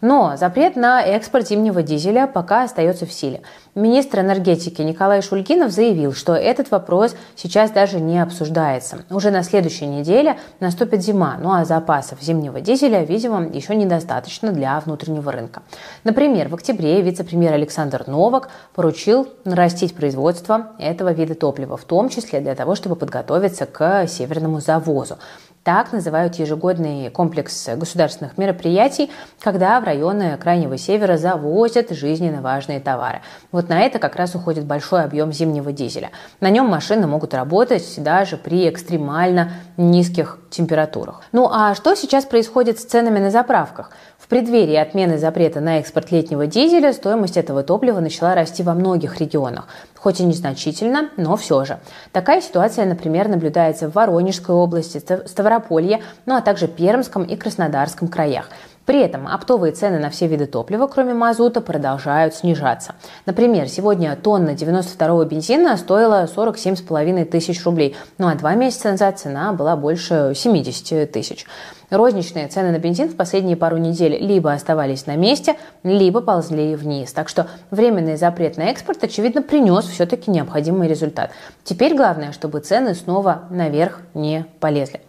Но 0.00 0.36
запрет 0.36 0.76
на 0.76 1.02
экспорт 1.02 1.48
зимнего 1.48 1.82
дизеля 1.82 2.26
пока 2.26 2.64
остается 2.64 3.04
в 3.04 3.12
силе. 3.12 3.42
Министр 3.74 4.20
энергетики 4.20 4.82
Николай 4.82 5.22
Шульгинов 5.22 5.70
заявил, 5.70 6.12
что 6.14 6.34
этот 6.34 6.70
вопрос 6.70 7.14
сейчас 7.36 7.70
даже 7.70 8.00
не 8.00 8.18
обсуждается. 8.18 9.04
Уже 9.10 9.30
на 9.30 9.42
следующей 9.42 9.86
неделе 9.86 10.38
наступит 10.58 11.02
зима, 11.02 11.36
ну 11.40 11.52
а 11.52 11.64
запасов 11.64 12.22
зимнего 12.22 12.60
дизеля, 12.60 13.04
видимо, 13.04 13.46
еще 13.46 13.74
недостаточно 13.76 14.52
для 14.52 14.80
внутреннего 14.80 15.30
рынка. 15.30 15.62
Например, 16.04 16.48
в 16.48 16.54
октябре 16.54 17.00
вице-премьер 17.02 17.52
Александр 17.52 18.04
Новак 18.06 18.48
поручил 18.74 19.28
нарастить 19.44 19.94
производство 19.94 20.68
этого 20.78 21.12
вида 21.12 21.34
топлива, 21.34 21.76
в 21.76 21.84
том 21.84 22.08
числе 22.08 22.40
для 22.40 22.54
того, 22.54 22.74
чтобы 22.74 22.96
подготовиться 22.96 23.66
к 23.66 24.06
северному 24.08 24.60
завозу. 24.60 25.18
Так 25.62 25.92
называют 25.92 26.36
ежегодный 26.36 27.10
комплекс 27.10 27.68
государственных 27.76 28.38
мероприятий, 28.38 29.10
когда 29.40 29.78
в 29.78 29.84
районы 29.84 30.38
Крайнего 30.38 30.78
Севера 30.78 31.18
завозят 31.18 31.90
жизненно 31.90 32.40
важные 32.40 32.80
товары. 32.80 33.20
Вот 33.52 33.68
на 33.68 33.80
это 33.82 33.98
как 33.98 34.16
раз 34.16 34.34
уходит 34.34 34.64
большой 34.64 35.04
объем 35.04 35.32
зимнего 35.34 35.70
дизеля. 35.70 36.12
На 36.40 36.48
нем 36.48 36.66
машины 36.66 37.06
могут 37.06 37.34
работать 37.34 37.94
даже 37.98 38.38
при 38.38 38.70
экстремально 38.70 39.52
низких 39.76 40.38
температурах. 40.48 41.20
Ну 41.32 41.50
а 41.52 41.74
что 41.74 41.94
сейчас 41.94 42.24
происходит 42.24 42.78
с 42.78 42.84
ценами 42.84 43.18
на 43.18 43.30
заправках? 43.30 43.90
преддверии 44.30 44.76
отмены 44.76 45.18
запрета 45.18 45.60
на 45.60 45.80
экспорт 45.80 46.12
летнего 46.12 46.46
дизеля 46.46 46.92
стоимость 46.92 47.36
этого 47.36 47.64
топлива 47.64 47.98
начала 47.98 48.36
расти 48.36 48.62
во 48.62 48.74
многих 48.74 49.20
регионах. 49.20 49.66
Хоть 50.00 50.20
и 50.20 50.24
незначительно, 50.24 51.10
но 51.18 51.36
все 51.36 51.64
же. 51.66 51.78
Такая 52.12 52.40
ситуация, 52.40 52.86
например, 52.86 53.28
наблюдается 53.28 53.90
в 53.90 53.94
Воронежской 53.94 54.54
области, 54.54 54.98
Ставрополье, 55.26 56.00
ну 56.24 56.36
а 56.36 56.40
также 56.40 56.68
Пермском 56.68 57.22
и 57.22 57.36
Краснодарском 57.36 58.08
краях. 58.08 58.48
При 58.86 59.02
этом 59.02 59.28
оптовые 59.28 59.72
цены 59.72 59.98
на 59.98 60.08
все 60.08 60.26
виды 60.26 60.46
топлива, 60.46 60.86
кроме 60.86 61.12
мазута, 61.12 61.60
продолжают 61.60 62.34
снижаться. 62.34 62.94
Например, 63.26 63.68
сегодня 63.68 64.16
тонна 64.16 64.50
92-го 64.50 65.22
бензина 65.24 65.76
стоила 65.76 66.24
47,5 66.24 67.24
тысяч 67.26 67.64
рублей, 67.64 67.94
ну 68.16 68.26
а 68.26 68.34
два 68.34 68.54
месяца 68.54 68.90
назад 68.90 69.18
цена 69.18 69.52
была 69.52 69.76
больше 69.76 70.32
70 70.34 71.12
тысяч. 71.12 71.46
Розничные 71.90 72.46
цены 72.46 72.70
на 72.70 72.78
бензин 72.78 73.08
в 73.08 73.16
последние 73.16 73.56
пару 73.56 73.76
недель 73.76 74.16
либо 74.16 74.52
оставались 74.52 75.06
на 75.06 75.16
месте, 75.16 75.56
либо 75.82 76.20
ползли 76.20 76.76
вниз. 76.76 77.12
Так 77.12 77.28
что 77.28 77.48
временный 77.72 78.16
запрет 78.16 78.56
на 78.56 78.70
экспорт, 78.70 79.02
очевидно, 79.02 79.42
принес 79.42 79.86
все-таки 79.86 80.30
необходимый 80.30 80.86
результат. 80.86 81.32
Теперь 81.64 81.96
главное, 81.96 82.30
чтобы 82.30 82.60
цены 82.60 82.94
снова 82.94 83.42
наверх 83.50 84.00
не 84.14 84.46
полезли. 84.60 85.00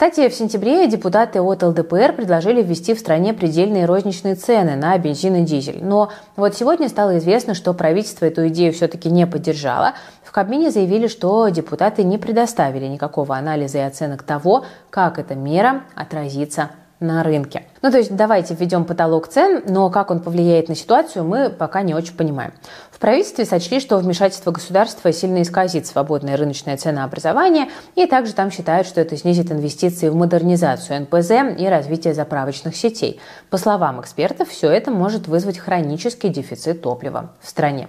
Кстати, 0.00 0.30
в 0.30 0.34
сентябре 0.34 0.86
депутаты 0.86 1.42
от 1.42 1.62
ЛДПР 1.62 2.14
предложили 2.14 2.62
ввести 2.62 2.94
в 2.94 2.98
стране 2.98 3.34
предельные 3.34 3.84
розничные 3.84 4.34
цены 4.34 4.74
на 4.74 4.96
бензин 4.96 5.34
и 5.34 5.42
дизель. 5.42 5.84
Но 5.84 6.10
вот 6.36 6.56
сегодня 6.56 6.88
стало 6.88 7.18
известно, 7.18 7.52
что 7.52 7.74
правительство 7.74 8.24
эту 8.24 8.48
идею 8.48 8.72
все-таки 8.72 9.10
не 9.10 9.26
поддержало. 9.26 9.92
В 10.24 10.32
Кабмине 10.32 10.70
заявили, 10.70 11.06
что 11.06 11.46
депутаты 11.48 12.02
не 12.02 12.16
предоставили 12.16 12.86
никакого 12.86 13.36
анализа 13.36 13.76
и 13.76 13.82
оценок 13.82 14.22
того, 14.22 14.64
как 14.88 15.18
эта 15.18 15.34
мера 15.34 15.82
отразится 15.94 16.70
на 17.00 17.22
рынке. 17.22 17.64
Ну, 17.82 17.90
то 17.90 17.96
есть 17.96 18.14
давайте 18.14 18.54
введем 18.54 18.84
потолок 18.84 19.28
цен, 19.28 19.62
но 19.66 19.88
как 19.88 20.10
он 20.10 20.20
повлияет 20.20 20.68
на 20.68 20.74
ситуацию, 20.74 21.24
мы 21.24 21.48
пока 21.48 21.80
не 21.82 21.94
очень 21.94 22.14
понимаем. 22.14 22.52
В 22.90 22.98
правительстве 22.98 23.46
сочли, 23.46 23.80
что 23.80 23.96
вмешательство 23.96 24.50
государства 24.50 25.10
сильно 25.10 25.40
исказит 25.40 25.86
свободное 25.86 26.36
рыночное 26.36 26.76
ценообразование, 26.76 27.68
и 27.94 28.06
также 28.06 28.34
там 28.34 28.50
считают, 28.50 28.86
что 28.86 29.00
это 29.00 29.16
снизит 29.16 29.50
инвестиции 29.50 30.10
в 30.10 30.14
модернизацию 30.14 31.00
НПЗ 31.00 31.58
и 31.58 31.66
развитие 31.66 32.12
заправочных 32.12 32.76
сетей. 32.76 33.18
По 33.48 33.56
словам 33.56 34.00
экспертов, 34.02 34.50
все 34.50 34.70
это 34.70 34.90
может 34.90 35.26
вызвать 35.26 35.58
хронический 35.58 36.28
дефицит 36.28 36.82
топлива 36.82 37.32
в 37.40 37.48
стране. 37.48 37.88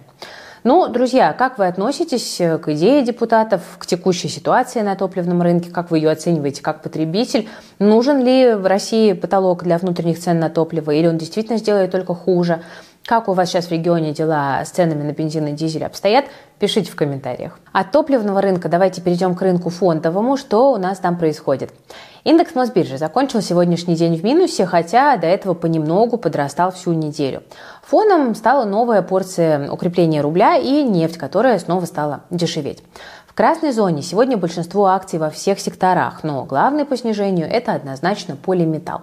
Ну, 0.64 0.88
друзья, 0.88 1.34
как 1.34 1.58
вы 1.58 1.66
относитесь 1.66 2.40
э, 2.40 2.60
к 2.60 2.72
идее 2.72 3.04
депутатов, 3.04 3.64
к 3.80 3.88
текущей 3.88 4.28
ситуации 4.28 4.82
на 4.82 4.96
топливном 4.96 5.42
рынке? 5.42 5.72
Как 5.72 5.90
вы 5.90 5.98
ее 5.98 6.12
оцениваете 6.12 6.62
как 6.62 6.84
потребитель? 6.84 7.50
Нужен 7.80 8.24
ли 8.24 8.54
в 8.54 8.68
России 8.68 9.14
потолок 9.14 9.64
для 9.64 9.80
внутренних 9.80 10.20
цен 10.20 10.40
на 10.40 10.52
топливо 10.52 10.92
или 10.92 11.08
он 11.08 11.18
действительно 11.18 11.58
сделает 11.58 11.90
только 11.90 12.14
хуже? 12.14 12.62
Как 13.04 13.28
у 13.28 13.34
вас 13.34 13.50
сейчас 13.50 13.66
в 13.66 13.72
регионе 13.72 14.14
дела 14.14 14.64
с 14.64 14.70
ценами 14.70 15.02
на 15.02 15.14
бензин 15.14 15.48
и 15.48 15.54
дизель 15.54 15.84
обстоят? 15.84 16.26
Пишите 16.60 16.92
в 16.92 16.96
комментариях. 16.96 17.58
От 17.72 17.92
топливного 17.92 18.40
рынка 18.40 18.70
давайте 18.70 19.02
перейдем 19.02 19.34
к 19.34 19.42
рынку 19.42 19.72
фондовому. 19.72 20.38
Что 20.38 20.74
у 20.74 20.78
нас 20.78 21.00
там 21.00 21.18
происходит? 21.18 21.72
Индекс 22.24 22.54
Мосбиржи 22.54 22.98
закончил 23.00 23.42
сегодняшний 23.42 23.96
день 23.96 24.16
в 24.16 24.24
минусе, 24.24 24.68
хотя 24.68 25.18
до 25.18 25.26
этого 25.26 25.56
понемногу 25.56 26.18
подрастал 26.18 26.72
всю 26.72 26.94
неделю. 26.94 27.42
Фоном 27.84 28.36
стала 28.36 28.64
новая 28.64 29.02
порция 29.02 29.72
укрепления 29.72 30.22
рубля 30.22 30.56
и 30.56 30.84
нефть, 30.84 31.18
которая 31.18 31.58
снова 31.58 31.86
стала 31.86 32.22
дешеветь. 32.30 32.84
Красной 33.42 33.72
зоне 33.72 34.04
сегодня 34.04 34.38
большинство 34.38 34.86
акций 34.86 35.18
во 35.18 35.32
всех 35.32 35.60
секторах, 35.60 36.24
но 36.24 36.46
главное 36.46 36.86
по 36.86 36.96
снижению– 36.96 37.48
это 37.52 37.74
однозначно 37.74 38.36
полиметалл. 38.36 39.02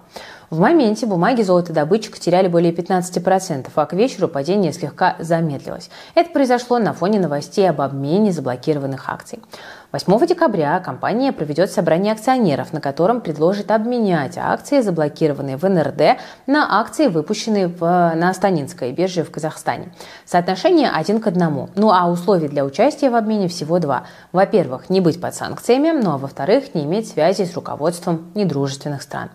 В 0.51 0.61
моменте 0.61 1.05
бумаги 1.05 1.43
золотодобытчика 1.43 2.19
теряли 2.19 2.49
более 2.49 2.73
15%, 2.73 3.69
а 3.75 3.87
к 3.87 3.93
вечеру 3.93 4.29
падение 4.29 4.73
слегка 4.73 5.17
замедлилось. 5.19 5.91
Это 6.15 6.31
произошло 6.31 6.79
на 6.79 6.95
фоне 6.95 7.21
новостей 7.21 7.69
об 7.69 7.83
обмене 7.83 8.33
заблокированных 8.33 9.11
акций. 9.11 9.41
8 9.93 10.27
декабря 10.27 10.81
компания 10.81 11.33
проведет 11.33 11.71
собрание 11.71 12.13
акционеров, 12.13 12.73
на 12.73 12.81
котором 12.81 13.23
предложит 13.23 13.71
обменять 13.71 14.37
акции, 14.37 14.81
заблокированные 14.81 15.57
в 15.57 15.69
НРД, 15.69 16.19
на 16.47 16.81
акции, 16.81 17.09
выпущенные 17.09 17.69
в, 17.69 17.81
на 17.81 18.31
Астанинской 18.31 18.93
бирже 18.93 19.25
в 19.25 19.31
Казахстане. 19.31 19.91
Соотношение 20.27 20.91
один 20.91 21.21
к 21.21 21.27
одному. 21.27 21.71
Ну 21.75 21.91
а 21.91 22.07
условий 22.11 22.49
для 22.49 22.65
участия 22.65 23.09
в 23.09 23.17
обмене 23.17 23.49
всего 23.49 23.79
два. 23.79 24.05
Во-первых, 24.33 24.91
не 24.91 25.01
быть 25.01 25.21
под 25.21 25.35
санкциями, 25.35 25.91
ну 25.91 26.13
а 26.13 26.19
во-вторых, 26.19 26.75
не 26.75 26.85
иметь 26.85 27.09
связи 27.09 27.45
с 27.45 27.55
руководством 27.55 28.31
недружественных 28.35 29.03
стран. 29.03 29.31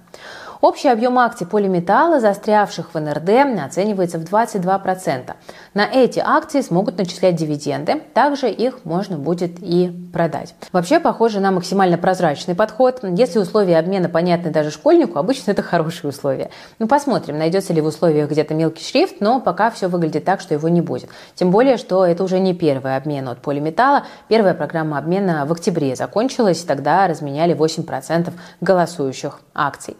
Общий 0.63 0.87
объем 0.87 1.19
акций 1.19 1.45
полиметалла, 1.45 2.21
застрявших 2.21 2.93
в 2.93 2.97
НРД, 2.97 3.61
оценивается 3.65 4.17
в 4.17 4.23
22%. 4.23 5.33
На 5.73 5.85
эти 5.85 6.21
акции 6.23 6.61
смогут 6.61 6.97
начислять 6.97 7.35
дивиденды, 7.35 8.01
также 8.13 8.49
их 8.49 8.85
можно 8.85 9.17
будет 9.17 9.57
и 9.59 9.91
продать. 10.13 10.55
Вообще, 10.71 11.01
похоже 11.01 11.41
на 11.41 11.51
максимально 11.51 11.97
прозрачный 11.97 12.55
подход. 12.55 13.01
Если 13.03 13.39
условия 13.39 13.77
обмена 13.77 14.07
понятны 14.07 14.51
даже 14.51 14.71
школьнику, 14.71 15.19
обычно 15.19 15.51
это 15.51 15.61
хорошие 15.63 16.11
условия. 16.11 16.49
Ну, 16.79 16.87
посмотрим, 16.87 17.37
найдется 17.37 17.73
ли 17.73 17.81
в 17.81 17.85
условиях 17.85 18.29
где-то 18.29 18.53
мелкий 18.53 18.85
шрифт, 18.85 19.17
но 19.19 19.41
пока 19.41 19.69
все 19.69 19.89
выглядит 19.89 20.23
так, 20.23 20.39
что 20.39 20.53
его 20.53 20.69
не 20.69 20.79
будет. 20.79 21.09
Тем 21.35 21.51
более, 21.51 21.75
что 21.75 22.05
это 22.05 22.23
уже 22.23 22.39
не 22.39 22.53
первый 22.53 22.95
обмен 22.95 23.27
от 23.27 23.39
полиметалла. 23.39 24.03
Первая 24.29 24.53
программа 24.53 24.97
обмена 24.97 25.45
в 25.45 25.51
октябре 25.51 25.97
закончилась, 25.97 26.61
тогда 26.61 27.05
разменяли 27.05 27.53
8% 27.53 28.31
голосующих 28.61 29.41
акций. 29.53 29.97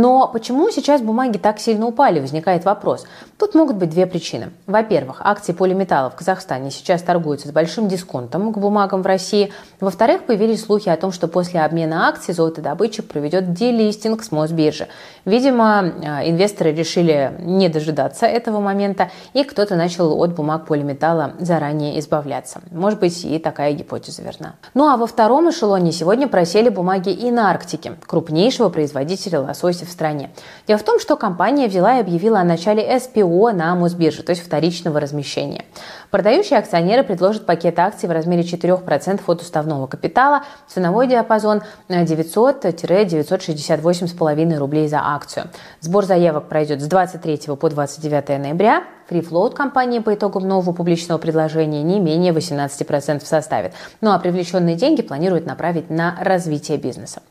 Но 0.00 0.28
почему 0.28 0.70
сейчас 0.70 1.02
бумаги 1.02 1.38
так 1.38 1.58
сильно 1.58 1.84
упали, 1.84 2.20
возникает 2.20 2.64
вопрос. 2.64 3.04
Тут 3.36 3.56
могут 3.56 3.74
быть 3.74 3.90
две 3.90 4.06
причины. 4.06 4.50
Во-первых, 4.68 5.20
акции 5.24 5.52
полиметалла 5.52 6.08
в 6.08 6.14
Казахстане 6.14 6.70
сейчас 6.70 7.02
торгуются 7.02 7.48
с 7.48 7.50
большим 7.50 7.88
дисконтом 7.88 8.52
к 8.52 8.58
бумагам 8.58 9.02
в 9.02 9.06
России. 9.06 9.52
Во-вторых, 9.80 10.22
появились 10.22 10.64
слухи 10.64 10.88
о 10.88 10.96
том, 10.96 11.10
что 11.10 11.26
после 11.26 11.62
обмена 11.62 12.06
акций 12.06 12.32
золотодобытчик 12.32 13.08
проведет 13.08 13.54
делистинг 13.54 14.22
с 14.22 14.30
Мосбиржи. 14.30 14.86
Видимо, 15.24 15.82
э, 15.82 16.30
инвесторы 16.30 16.72
решили 16.72 17.32
не 17.40 17.68
дожидаться 17.68 18.26
этого 18.26 18.60
момента, 18.60 19.10
и 19.32 19.42
кто-то 19.42 19.74
начал 19.74 20.16
от 20.22 20.32
бумаг 20.32 20.66
полиметалла 20.66 21.32
заранее 21.40 21.98
избавляться. 21.98 22.60
Может 22.70 23.00
быть, 23.00 23.24
и 23.24 23.40
такая 23.40 23.72
гипотеза 23.72 24.22
верна. 24.22 24.54
Ну 24.74 24.86
а 24.86 24.96
во 24.96 25.08
втором 25.08 25.50
эшелоне 25.50 25.90
сегодня 25.90 26.28
просели 26.28 26.68
бумаги 26.68 27.10
и 27.10 27.32
на 27.32 27.50
Арктике, 27.50 27.94
крупнейшего 28.06 28.68
производителя 28.68 29.40
лосося 29.40 29.87
в 29.88 29.92
стране. 29.92 30.30
Дело 30.66 30.78
в 30.78 30.84
том, 30.84 31.00
что 31.00 31.16
компания 31.16 31.66
взяла 31.66 31.96
и 31.96 32.00
объявила 32.00 32.40
о 32.40 32.44
начале 32.44 33.00
СПО 33.00 33.52
на 33.52 33.74
Мосбирже, 33.74 34.22
то 34.22 34.30
есть 34.30 34.44
вторичного 34.44 35.00
размещения. 35.00 35.64
Продающие 36.10 36.58
акционеры 36.58 37.02
предложат 37.02 37.46
пакет 37.46 37.78
акций 37.78 38.06
в 38.08 38.12
размере 38.12 38.42
4% 38.42 39.22
от 39.26 39.40
уставного 39.40 39.86
капитала, 39.86 40.42
ценовой 40.66 41.06
диапазон 41.06 41.62
900-968,5 41.88 44.58
рублей 44.58 44.88
за 44.88 45.00
акцию. 45.02 45.46
Сбор 45.80 46.04
заявок 46.04 46.48
пройдет 46.48 46.80
с 46.80 46.86
23 46.86 47.56
по 47.56 47.68
29 47.68 48.40
ноября. 48.40 48.82
Фрифлоут 49.08 49.54
компании 49.54 50.00
по 50.00 50.14
итогам 50.14 50.46
нового 50.46 50.74
публичного 50.74 51.18
предложения 51.18 51.82
не 51.82 51.98
менее 51.98 52.34
18% 52.34 53.24
составит. 53.24 53.72
Ну 54.02 54.10
а 54.10 54.18
привлеченные 54.18 54.76
деньги 54.76 55.00
планируют 55.00 55.46
направить 55.46 55.88
на 55.88 56.14
развитие 56.20 56.76
бизнеса. 56.76 57.22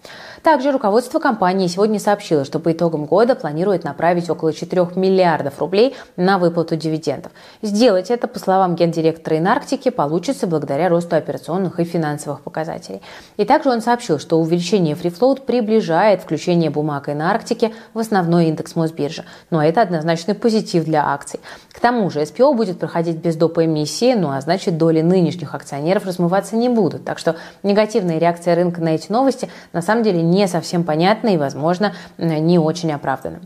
Также 0.41 0.71
руководство 0.71 1.19
компании 1.19 1.67
сегодня 1.67 1.99
сообщило, 1.99 2.45
что 2.45 2.59
по 2.59 2.71
итогам 2.71 3.05
года 3.05 3.35
планирует 3.35 3.83
направить 3.83 4.27
около 4.27 4.53
4 4.53 4.87
миллиардов 4.95 5.59
рублей 5.59 5.95
на 6.15 6.39
выплату 6.39 6.75
дивидендов. 6.75 7.31
Сделать 7.61 8.09
это, 8.09 8.27
по 8.27 8.39
словам 8.39 8.75
гендиректора 8.75 9.37
Инарктики, 9.37 9.89
получится 9.89 10.47
благодаря 10.47 10.89
росту 10.89 11.15
операционных 11.15 11.79
и 11.79 11.83
финансовых 11.83 12.41
показателей. 12.41 13.03
И 13.37 13.45
также 13.45 13.69
он 13.69 13.81
сообщил, 13.81 14.17
что 14.17 14.39
увеличение 14.39 14.95
фрифлоут 14.95 15.45
приближает 15.45 16.21
включение 16.21 16.71
бумаг 16.71 17.09
Инарктики 17.09 17.71
в 17.93 17.99
основной 17.99 18.47
индекс 18.47 18.75
Мосбиржи. 18.75 19.25
Но 19.51 19.63
это 19.63 19.81
однозначный 19.81 20.33
позитив 20.33 20.85
для 20.85 21.05
акций. 21.05 21.39
К 21.77 21.79
тому 21.79 22.09
же 22.09 22.25
СПО 22.25 22.53
будет 22.53 22.79
проходить 22.79 23.17
без 23.17 23.35
доп. 23.35 23.59
эмиссии, 23.59 24.15
ну 24.15 24.31
а 24.31 24.41
значит 24.41 24.79
доли 24.79 25.01
нынешних 25.01 25.53
акционеров 25.53 26.07
размываться 26.07 26.55
не 26.55 26.69
будут. 26.69 27.05
Так 27.05 27.19
что 27.19 27.35
негативная 27.61 28.17
реакция 28.17 28.55
рынка 28.55 28.81
на 28.81 28.95
эти 28.95 29.11
новости 29.11 29.47
на 29.73 29.83
самом 29.83 30.01
деле 30.01 30.23
не 30.23 30.47
совсем 30.47 30.83
понятна 30.83 31.27
и, 31.27 31.37
возможно, 31.37 31.93
не 32.17 32.57
очень 32.57 32.91
оправдана. 32.91 33.41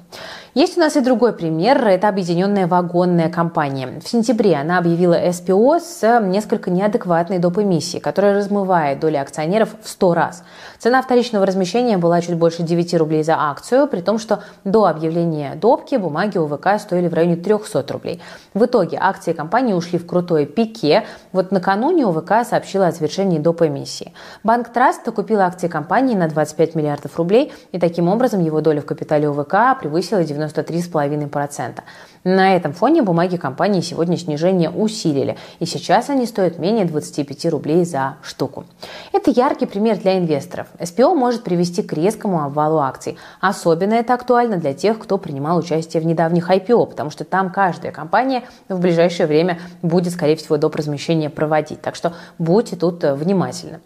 Есть 0.54 0.76
у 0.76 0.82
нас 0.82 0.98
и 0.98 1.00
другой 1.00 1.32
пример. 1.32 1.88
Это 1.88 2.10
объединенная 2.10 2.68
вагонная 2.68 3.30
компания. 3.30 4.02
В 4.04 4.10
сентябре 4.10 4.58
она 4.58 4.80
объявила 4.80 5.18
СПО 5.32 5.80
с 5.80 6.20
несколько 6.20 6.70
неадекватной 6.70 7.40
доп. 7.40 7.60
эмиссии, 7.60 8.00
которая 8.00 8.36
размывает 8.36 9.00
доли 9.00 9.16
акционеров 9.16 9.70
в 9.82 9.88
100 9.88 10.14
раз. 10.14 10.44
Цена 10.78 11.02
вторичного 11.02 11.46
размещения 11.46 11.98
была 11.98 12.20
чуть 12.20 12.36
больше 12.36 12.64
9 12.64 12.94
рублей 12.96 13.24
за 13.24 13.36
акцию, 13.38 13.88
при 13.88 14.02
том, 14.02 14.20
что 14.20 14.44
до 14.66 14.88
объявления 14.88 15.56
допки 15.56 15.96
бумаги 15.96 16.38
УВК 16.38 16.80
стоили 16.80 17.08
в 17.08 17.14
районе 17.14 17.38
300 17.38 17.86
рублей. 17.88 18.22
В 18.54 18.66
итоге 18.66 18.98
акции 19.00 19.32
компании 19.32 19.74
ушли 19.74 20.00
в 20.00 20.06
крутой 20.06 20.46
пике. 20.48 21.06
Вот 21.32 21.52
накануне 21.54 22.06
УВК 22.06 22.46
сообщила 22.46 22.88
о 22.88 22.92
завершении 22.92 23.40
доп. 23.40 23.62
эмиссии. 23.62 24.12
Банк 24.44 24.68
Траст 24.74 25.10
купил 25.12 25.40
акции 25.40 25.70
компании 25.70 26.16
на 26.16 26.28
25 26.28 26.76
миллиардов 26.76 27.16
рублей, 27.16 27.54
и 27.72 27.80
таким 27.80 28.10
образом 28.10 28.44
его 28.44 28.60
доля 28.60 28.82
в 28.82 28.86
капитале 28.86 29.30
УВК 29.30 29.80
превысила 29.80 30.26
90 30.26 30.41
93,5%. 30.44 31.82
На 32.24 32.56
этом 32.56 32.72
фоне 32.72 33.02
бумаги 33.02 33.38
компании 33.38 33.82
сегодня 33.82 34.16
снижение 34.16 34.70
усилили, 34.70 35.38
и 35.60 35.66
сейчас 35.66 36.10
они 36.10 36.28
стоят 36.28 36.60
менее 36.60 36.86
25 36.86 37.46
рублей 37.48 37.84
за 37.84 38.18
штуку. 38.22 38.66
Это 39.12 39.32
яркий 39.32 39.66
пример 39.66 39.98
для 39.98 40.20
инвесторов. 40.20 40.68
СПО 40.84 41.16
может 41.16 41.44
привести 41.44 41.82
к 41.82 41.94
резкому 41.94 42.44
обвалу 42.44 42.78
акций. 42.78 43.18
Особенно 43.40 43.96
это 43.96 44.14
актуально 44.14 44.58
для 44.58 44.74
тех, 44.74 45.00
кто 45.00 45.18
принимал 45.18 45.58
участие 45.58 46.02
в 46.02 46.06
недавних 46.06 46.52
IPO, 46.52 46.86
потому 46.88 47.10
что 47.10 47.24
там 47.24 47.52
каждая 47.52 47.92
компания 47.92 48.44
в 48.70 48.80
ближайшее 48.80 49.26
время 49.26 49.60
будет, 49.82 50.14
скорее 50.14 50.36
всего, 50.36 50.58
доп. 50.58 50.76
размещения 50.76 51.30
проводить. 51.30 51.82
Так 51.82 51.96
что 51.96 52.14
будьте 52.38 52.76
тут 52.76 53.04
внимательны. 53.04 53.80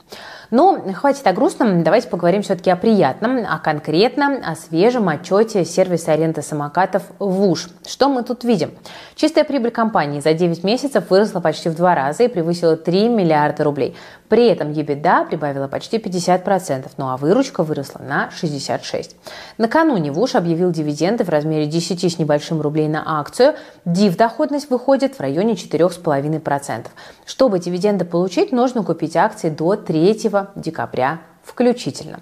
Но 0.52 0.82
хватит 0.94 1.26
о 1.28 1.34
грустном, 1.34 1.84
давайте 1.84 2.08
поговорим 2.08 2.42
все-таки 2.42 2.70
о 2.70 2.76
приятном, 2.76 3.46
а 3.50 3.60
конкретно 3.60 4.42
о 4.46 4.56
свежем 4.56 5.10
отчете 5.10 5.66
сервиса 5.66 6.14
аренды 6.14 6.42
самокатов 6.42 7.04
ВУШ. 7.20 7.70
Что 7.88 8.10
мы 8.10 8.24
тут 8.24 8.44
видим? 8.44 8.72
Чистая 9.16 9.44
прибыль 9.44 9.72
компании 9.72 10.20
за 10.20 10.34
9 10.34 10.64
месяцев 10.64 11.10
выросла 11.10 11.40
почти 11.40 11.70
в 11.70 11.76
два 11.76 11.96
раза 11.96 12.24
и 12.24 12.28
превысила 12.28 12.76
3 12.78 13.10
миллиарда 13.10 13.64
рублей. 13.64 13.96
При 14.30 14.48
этом 14.48 14.72
EBITDA 14.72 15.28
прибавила 15.28 15.68
почти 15.68 15.98
50%, 15.98 16.90
ну 16.98 17.10
а 17.10 17.18
выручка 17.18 17.64
выросла 17.64 18.02
на 18.02 18.30
66%. 18.30 19.12
Накануне 19.58 20.12
ВУШ 20.12 20.36
объявил 20.36 20.72
дивиденды 20.72 21.24
в 21.24 21.30
размере 21.30 21.68
10 21.68 22.12
с 22.12 22.18
небольшим 22.18 22.62
рублей 22.62 22.88
на 22.88 23.20
акцию. 23.20 23.56
Див-доходность 23.86 24.70
выходит 24.70 25.16
в 25.16 25.20
районе 25.20 25.54
4,5%. 25.54 26.88
Чтобы 27.26 27.60
дивиденды 27.60 28.06
получить, 28.06 28.52
нужно 28.52 28.84
купить 28.84 29.16
акции 29.16 29.50
до 29.50 29.76
3 29.76 30.20
декабря 30.56 31.20
включительно. 31.46 32.20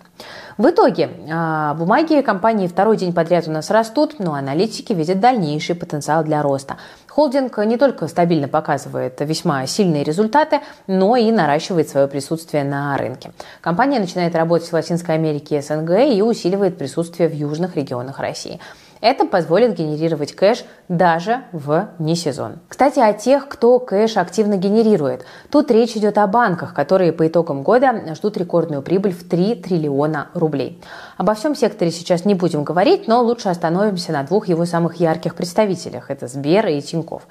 В 0.57 0.69
итоге 0.69 1.09
а, 1.31 1.73
бумаги 1.73 2.21
компании 2.21 2.67
второй 2.67 2.97
день 2.97 3.13
подряд 3.13 3.47
у 3.47 3.51
нас 3.51 3.71
растут, 3.71 4.19
но 4.19 4.33
аналитики 4.35 4.93
видят 4.93 5.19
дальнейший 5.19 5.75
потенциал 5.75 6.23
для 6.23 6.43
роста. 6.43 6.77
Холдинг 7.15 7.59
не 7.59 7.77
только 7.77 8.07
стабильно 8.07 8.47
показывает 8.47 9.21
весьма 9.21 9.67
сильные 9.67 10.03
результаты, 10.03 10.61
но 10.87 11.15
и 11.15 11.31
наращивает 11.31 11.87
свое 11.87 12.07
присутствие 12.07 12.63
на 12.63 12.97
рынке. 12.97 13.33
Компания 13.61 13.99
начинает 13.99 14.33
работать 14.33 14.67
в 14.67 14.73
Латинской 14.73 15.13
Америке 15.13 15.59
и 15.59 15.61
СНГ 15.61 15.91
и 16.11 16.23
усиливает 16.23 16.75
присутствие 16.79 17.29
в 17.29 17.33
южных 17.35 17.75
регионах 17.75 18.17
России. 18.17 18.59
Это 19.03 19.25
позволит 19.25 19.75
генерировать 19.75 20.31
кэш 20.31 20.63
даже 20.87 21.43
в 21.51 21.89
несезон. 21.99 22.59
Кстати, 22.69 22.99
о 22.99 23.11
тех, 23.11 23.49
кто 23.49 23.77
кэш 23.79 24.15
активно 24.15 24.55
генерирует. 24.55 25.25
Тут 25.51 25.69
речь 25.71 25.97
идет 25.97 26.17
о 26.17 26.25
банках, 26.25 26.73
которые 26.73 27.11
по 27.11 27.27
итогам 27.27 27.63
года 27.63 28.15
ждут 28.15 28.37
рекордную 28.37 28.81
прибыль 28.81 29.11
в 29.11 29.27
3 29.27 29.55
триллиона 29.55 30.29
рублей. 30.33 30.81
Обо 31.17 31.33
всем 31.33 31.53
секторе 31.53 31.91
сейчас 31.91 32.23
не 32.23 32.33
будем 32.33 32.63
говорить, 32.63 33.09
но 33.09 33.21
лучше 33.21 33.49
остановимся 33.49 34.13
на 34.13 34.23
двух 34.23 34.47
его 34.47 34.63
самых 34.63 34.95
ярких 34.95 35.35
представителях. 35.35 36.09
Это 36.09 36.27
Сбер 36.27 36.67
и 36.67 36.79
Тинькофф. 36.81 37.23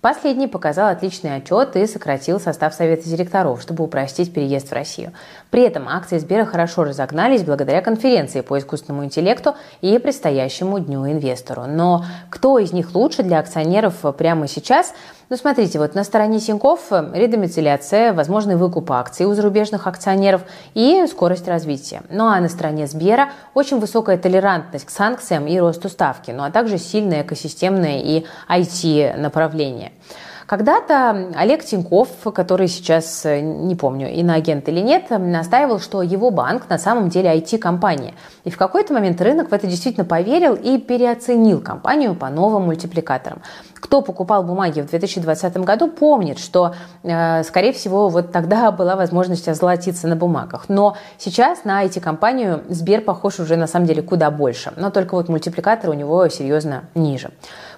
Последний 0.00 0.46
показал 0.46 0.88
отличный 0.88 1.36
отчет 1.36 1.76
и 1.76 1.86
сократил 1.86 2.40
состав 2.40 2.72
Совета 2.72 3.06
директоров, 3.06 3.60
чтобы 3.60 3.84
упростить 3.84 4.32
переезд 4.32 4.70
в 4.70 4.72
Россию. 4.72 5.12
При 5.50 5.62
этом 5.62 5.90
акции 5.90 6.16
Сбера 6.16 6.46
хорошо 6.46 6.84
разогнались 6.84 7.42
благодаря 7.42 7.82
конференции 7.82 8.40
по 8.40 8.58
искусственному 8.58 9.04
интеллекту 9.04 9.56
и 9.82 9.98
предстоящему 9.98 10.78
Дню 10.78 11.06
инвестору. 11.06 11.66
Но 11.66 12.06
кто 12.30 12.58
из 12.58 12.72
них 12.72 12.94
лучше 12.94 13.22
для 13.22 13.40
акционеров 13.40 13.96
прямо 14.16 14.48
сейчас– 14.48 14.94
ну, 15.30 15.36
смотрите, 15.36 15.78
вот 15.78 15.94
на 15.94 16.02
стороне 16.02 16.40
Синьков 16.40 16.88
э, 16.90 17.08
редомицеляция, 17.14 18.12
возможный 18.12 18.56
выкуп 18.56 18.90
акций 18.90 19.26
у 19.26 19.32
зарубежных 19.32 19.86
акционеров 19.86 20.42
и 20.74 21.06
скорость 21.08 21.46
развития. 21.46 22.02
Ну 22.10 22.26
а 22.26 22.40
на 22.40 22.48
стороне 22.48 22.88
Сбера 22.88 23.30
очень 23.54 23.78
высокая 23.78 24.18
толерантность 24.18 24.86
к 24.86 24.90
санкциям 24.90 25.46
и 25.46 25.56
росту 25.60 25.88
ставки, 25.88 26.32
ну 26.32 26.42
а 26.42 26.50
также 26.50 26.78
сильное 26.78 27.22
экосистемное 27.22 28.00
и 28.00 28.26
IT-направление. 28.48 29.92
Когда-то 30.50 31.28
Олег 31.36 31.64
Тиньков, 31.64 32.08
который 32.34 32.66
сейчас, 32.66 33.24
э, 33.24 33.38
не 33.38 33.76
помню, 33.76 34.12
иноагент 34.12 34.68
или 34.68 34.80
нет, 34.80 35.08
настаивал, 35.10 35.78
что 35.78 36.02
его 36.02 36.32
банк 36.32 36.68
на 36.68 36.76
самом 36.76 37.08
деле 37.08 37.30
IT-компания. 37.30 38.14
И 38.42 38.50
в 38.50 38.56
какой-то 38.56 38.92
момент 38.92 39.20
рынок 39.20 39.52
в 39.52 39.54
это 39.54 39.68
действительно 39.68 40.04
поверил 40.04 40.56
и 40.56 40.78
переоценил 40.78 41.60
компанию 41.60 42.16
по 42.16 42.30
новым 42.30 42.64
мультипликаторам. 42.64 43.42
Кто 43.74 44.02
покупал 44.02 44.42
бумаги 44.42 44.80
в 44.80 44.90
2020 44.90 45.58
году, 45.58 45.86
помнит, 45.86 46.40
что, 46.40 46.74
э, 47.04 47.44
скорее 47.44 47.72
всего, 47.72 48.08
вот 48.08 48.32
тогда 48.32 48.72
была 48.78 48.96
возможность 48.96 49.46
озолотиться 49.46 50.08
на 50.08 50.16
бумагах. 50.16 50.64
Но 50.66 50.96
сейчас 51.16 51.62
на 51.62 51.84
IT-компанию 51.84 52.64
Сбер 52.68 53.02
похож 53.02 53.38
уже 53.38 53.54
на 53.54 53.68
самом 53.68 53.86
деле 53.86 54.02
куда 54.02 54.32
больше. 54.32 54.72
Но 54.76 54.90
только 54.90 55.14
вот 55.14 55.28
мультипликатор 55.28 55.90
у 55.90 55.94
него 55.94 56.28
серьезно 56.28 56.86
ниже. 56.96 57.30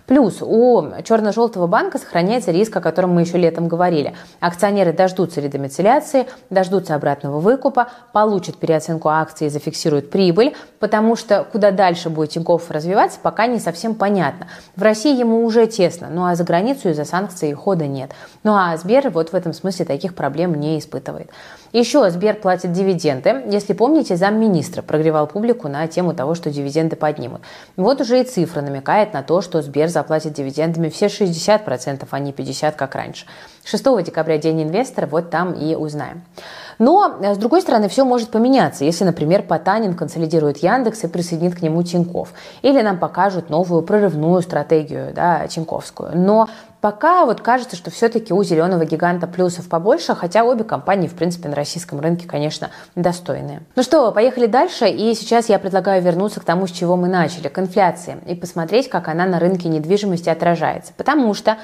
Плюс 0.07 0.43
у 0.43 0.85
черно-желтого 1.05 1.67
банка 1.67 1.99
сохраняется 1.99 2.51
риск, 2.51 2.77
о 2.77 2.81
котором 2.81 3.11
мы 3.11 3.23
еще 3.23 3.39
летом 3.39 3.69
говорили. 3.69 4.15
Акционеры 4.41 4.93
дождутся 4.93 5.41
редомицеляции, 5.41 6.27
дождутся 6.51 6.95
обратного 6.95 7.39
выкупа, 7.39 7.89
получат 8.13 8.57
переоценку 8.57 9.09
акций 9.09 9.47
и 9.47 9.51
зафиксируют 9.51 10.11
прибыль, 10.11 10.55
потому 10.81 11.17
что 11.17 11.45
куда 11.51 11.71
дальше 11.71 12.11
будет 12.11 12.31
Тинькофф 12.31 12.71
развиваться, 12.71 13.19
пока 13.23 13.47
не 13.47 13.59
совсем 13.59 13.95
понятно. 13.95 14.49
В 14.77 14.83
России 14.83 15.17
ему 15.17 15.45
уже 15.45 15.67
тесно, 15.67 16.09
ну 16.11 16.25
а 16.25 16.35
за 16.35 16.45
границу 16.45 16.91
из-за 16.91 17.05
санкций 17.05 17.53
хода 17.53 17.87
нет. 17.87 18.11
Ну 18.43 18.55
а 18.55 18.77
Сбер 18.77 19.11
вот 19.11 19.31
в 19.31 19.35
этом 19.35 19.53
смысле 19.53 19.85
таких 19.85 20.15
проблем 20.15 20.55
не 20.55 20.79
испытывает. 20.79 21.31
Еще 21.73 22.11
Сбер 22.11 22.37
платит 22.37 22.73
дивиденды. 22.73 23.45
Если 23.47 23.73
помните, 23.73 24.17
замминистра 24.17 24.83
прогревал 24.83 25.27
публику 25.27 25.69
на 25.69 25.87
тему 25.87 26.13
того, 26.13 26.35
что 26.35 26.51
дивиденды 26.51 26.97
поднимут. 26.97 27.41
Вот 27.77 28.03
уже 28.03 28.21
и 28.21 28.25
цифра 28.25 28.61
намекает 28.61 29.15
на 29.15 29.23
то, 29.23 29.41
что 29.41 29.63
Сбер 29.63 29.89
заплатит 29.89 30.35
дивидендами 30.35 30.91
все 30.91 31.07
60%, 31.07 32.07
а 32.11 32.19
не 32.19 32.33
50%, 32.33 32.75
как 32.77 32.95
раньше. 32.95 33.25
6 33.65 33.85
декабря 34.05 34.37
День 34.37 34.65
инвестора, 34.65 35.07
вот 35.07 35.31
там 35.31 35.55
и 35.55 35.75
узнаем. 35.75 36.23
Но, 36.79 37.19
с 37.23 37.39
другой 37.39 37.63
стороны, 37.63 37.89
все 37.89 38.05
может 38.05 38.31
поменяться, 38.31 38.85
если, 38.85 39.05
например, 39.05 39.43
Потанин 39.43 39.95
консолидирует 39.95 40.59
Яндекс 40.59 41.05
и 41.05 41.09
присоединит 41.09 41.57
к 41.57 41.63
нему 41.63 41.83
Тиньков. 41.83 42.33
Или 42.63 42.83
нам 42.83 42.99
покажут 42.99 43.51
новую 43.51 43.83
прорывную 43.83 44.43
стратегию 44.43 45.13
да, 45.15 45.47
Тиньковскую. 45.47 46.13
Но 46.15 46.49
Пока 46.83 47.25
вот 47.27 47.41
кажется, 47.41 47.77
что 47.77 47.93
все-таки 47.93 48.35
у 48.35 48.43
зеленого 48.43 48.85
гиганта 48.85 49.29
плюсов 49.29 49.69
побольше, 49.69 50.17
хотя 50.17 50.43
обе 50.43 50.65
компании, 50.65 51.07
в 51.07 51.15
принципе, 51.15 51.49
на 51.49 51.55
российском 51.55 52.01
рынке, 52.01 52.27
конечно, 52.27 52.71
достойные. 52.97 53.63
Ну 53.77 53.85
что, 53.85 54.11
поехали 54.11 54.47
дальше, 54.47 54.89
и 54.89 55.15
сейчас 55.15 55.49
я 55.49 55.61
предлагаю 55.61 56.03
вернуться 56.03 56.41
к 56.41 56.45
тому, 56.45 56.67
с 56.67 56.73
чего 56.73 56.97
мы 56.97 57.07
начали, 57.07 57.47
к 57.47 57.57
инфляции, 57.57 58.17
и 58.27 58.35
посмотреть, 58.35 58.89
как 58.89 59.07
она 59.07 59.27
на 59.27 59.39
рынке 59.39 59.69
недвижимости 59.69 60.29
отражается. 60.29 60.93
Потому 60.97 61.35
что 61.35 61.57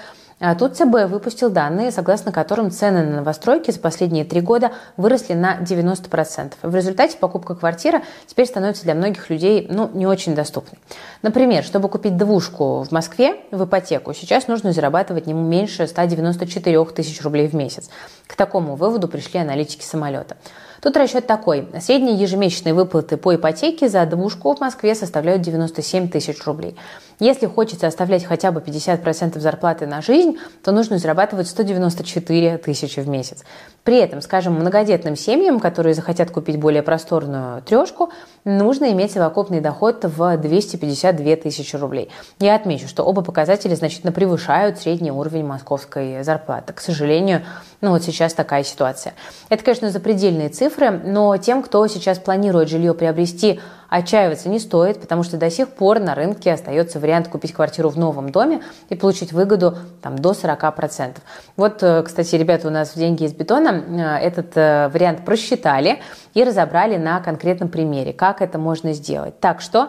тут 0.55 0.77
ЦБ 0.77 1.09
выпустил 1.09 1.51
данные, 1.51 1.91
согласно 1.91 2.31
которым 2.31 2.71
цены 2.71 3.03
на 3.03 3.17
новостройки 3.17 3.73
за 3.73 3.81
последние 3.81 4.25
три 4.25 4.41
года 4.41 4.71
выросли 4.97 5.35
на 5.35 5.59
90%. 5.59 6.53
В 6.63 6.75
результате 6.75 7.19
покупка 7.19 7.57
квартиры 7.57 8.03
теперь 8.27 8.47
становится 8.47 8.85
для 8.85 8.95
многих 8.95 9.31
людей 9.31 9.67
ну, 9.69 9.91
не 9.93 10.07
очень 10.07 10.37
доступной. 10.37 10.79
Например, 11.23 11.65
чтобы 11.65 11.89
купить 11.89 12.17
двушку 12.17 12.85
в 12.85 12.93
Москве 12.93 13.41
в 13.51 13.65
ипотеку, 13.65 14.15
сейчас 14.15 14.47
нужно 14.47 14.73
зарабатывать 14.73 15.27
не 15.27 15.33
меньше 15.33 15.87
194 15.89 16.85
тысяч 16.87 17.21
рублей 17.23 17.49
в 17.49 17.55
месяц. 17.55 17.91
К 18.27 18.37
такому 18.37 18.77
выводу 18.77 19.09
пришли 19.09 19.41
аналитики 19.41 19.85
самолета. 19.85 20.37
Тут 20.81 20.97
расчет 20.97 21.27
такой. 21.27 21.69
Средние 21.81 22.17
ежемесячные 22.17 22.75
выплаты 22.75 23.17
по 23.17 23.35
ипотеке 23.35 23.89
за 23.89 24.07
двушку 24.07 24.55
в 24.55 24.61
Москве 24.61 24.95
составляют 24.95 25.43
97 25.43 26.09
тысяч 26.09 26.45
рублей. 26.45 26.77
Если 27.21 27.47
хочется 27.47 27.89
оставлять 27.89 28.25
хотя 28.25 28.53
бы 28.53 28.61
50% 28.61 29.41
зарплаты 29.41 29.87
на 29.87 30.01
жизнь, 30.01 30.39
то 30.63 30.71
нужно 30.71 30.99
зарабатывать 30.99 31.49
194 31.49 32.59
тысячи 32.59 33.01
в 33.01 33.09
месяц. 33.09 33.45
При 33.83 33.97
этом, 33.99 34.23
скажем, 34.23 34.55
многодетным 34.55 35.17
семьям, 35.17 35.59
которые 35.59 35.95
захотят 35.95 36.31
купить 36.31 36.61
более 36.61 36.83
просторную 36.83 37.61
трешку, 37.63 38.11
нужно 38.45 38.93
иметь 38.93 39.11
совокупный 39.13 39.61
доход 39.61 40.05
в 40.05 40.37
252 40.37 41.37
тысячи 41.37 41.75
рублей. 41.75 42.11
Я 42.39 42.55
отмечу, 42.55 42.87
что 42.87 43.03
оба 43.03 43.23
показателя 43.23 43.75
значительно 43.75 44.13
превышают 44.13 44.79
средний 44.79 45.11
уровень 45.11 45.45
московской 45.45 46.23
зарплаты. 46.23 46.73
К 46.73 46.81
сожалению, 46.81 47.43
ну 47.81 47.91
вот 47.91 48.03
сейчас 48.03 48.35
такая 48.35 48.65
ситуация. 48.65 49.15
Это, 49.49 49.65
конечно, 49.65 49.91
запредельные 49.91 50.49
цифры, 50.49 50.91
но 50.91 51.37
тем, 51.37 51.63
кто 51.63 51.87
сейчас 51.87 52.19
планирует 52.19 52.69
жилье 52.69 52.95
приобрести 52.95 53.61
Отчаиваться 53.89 54.51
не 54.51 54.59
стоит, 54.59 55.01
потому 55.01 55.23
что 55.23 55.39
до 55.39 55.51
сих 55.51 55.69
пор 55.71 55.99
на 55.99 56.15
рынке 56.15 56.53
остается 56.53 57.01
вариант 57.01 57.29
купить 57.29 57.55
квартиру 57.55 57.89
в 57.89 57.97
новом 57.97 58.31
доме 58.31 58.61
и 58.91 58.95
получить 58.95 59.33
выгоду 59.33 59.79
там, 60.03 60.19
до 60.19 60.33
40%. 60.33 61.17
Вот, 61.57 61.83
э, 61.83 62.03
кстати, 62.03 62.37
ребята 62.37 62.69
у 62.69 62.71
нас 62.71 62.91
в 62.91 62.97
«Деньги 62.97 63.25
из 63.25 63.33
бетона» 63.33 64.19
э, 64.21 64.27
этот 64.27 64.55
э, 64.57 64.91
вариант 64.93 65.25
просчитали 65.25 66.01
и 66.35 66.45
разобрали 66.45 66.99
на 66.99 67.21
конкретном 67.21 67.71
примере, 67.71 68.13
как 68.13 68.43
это 68.43 68.59
можно 68.59 68.93
сделать. 68.93 69.41
Так 69.41 69.63
что 69.63 69.89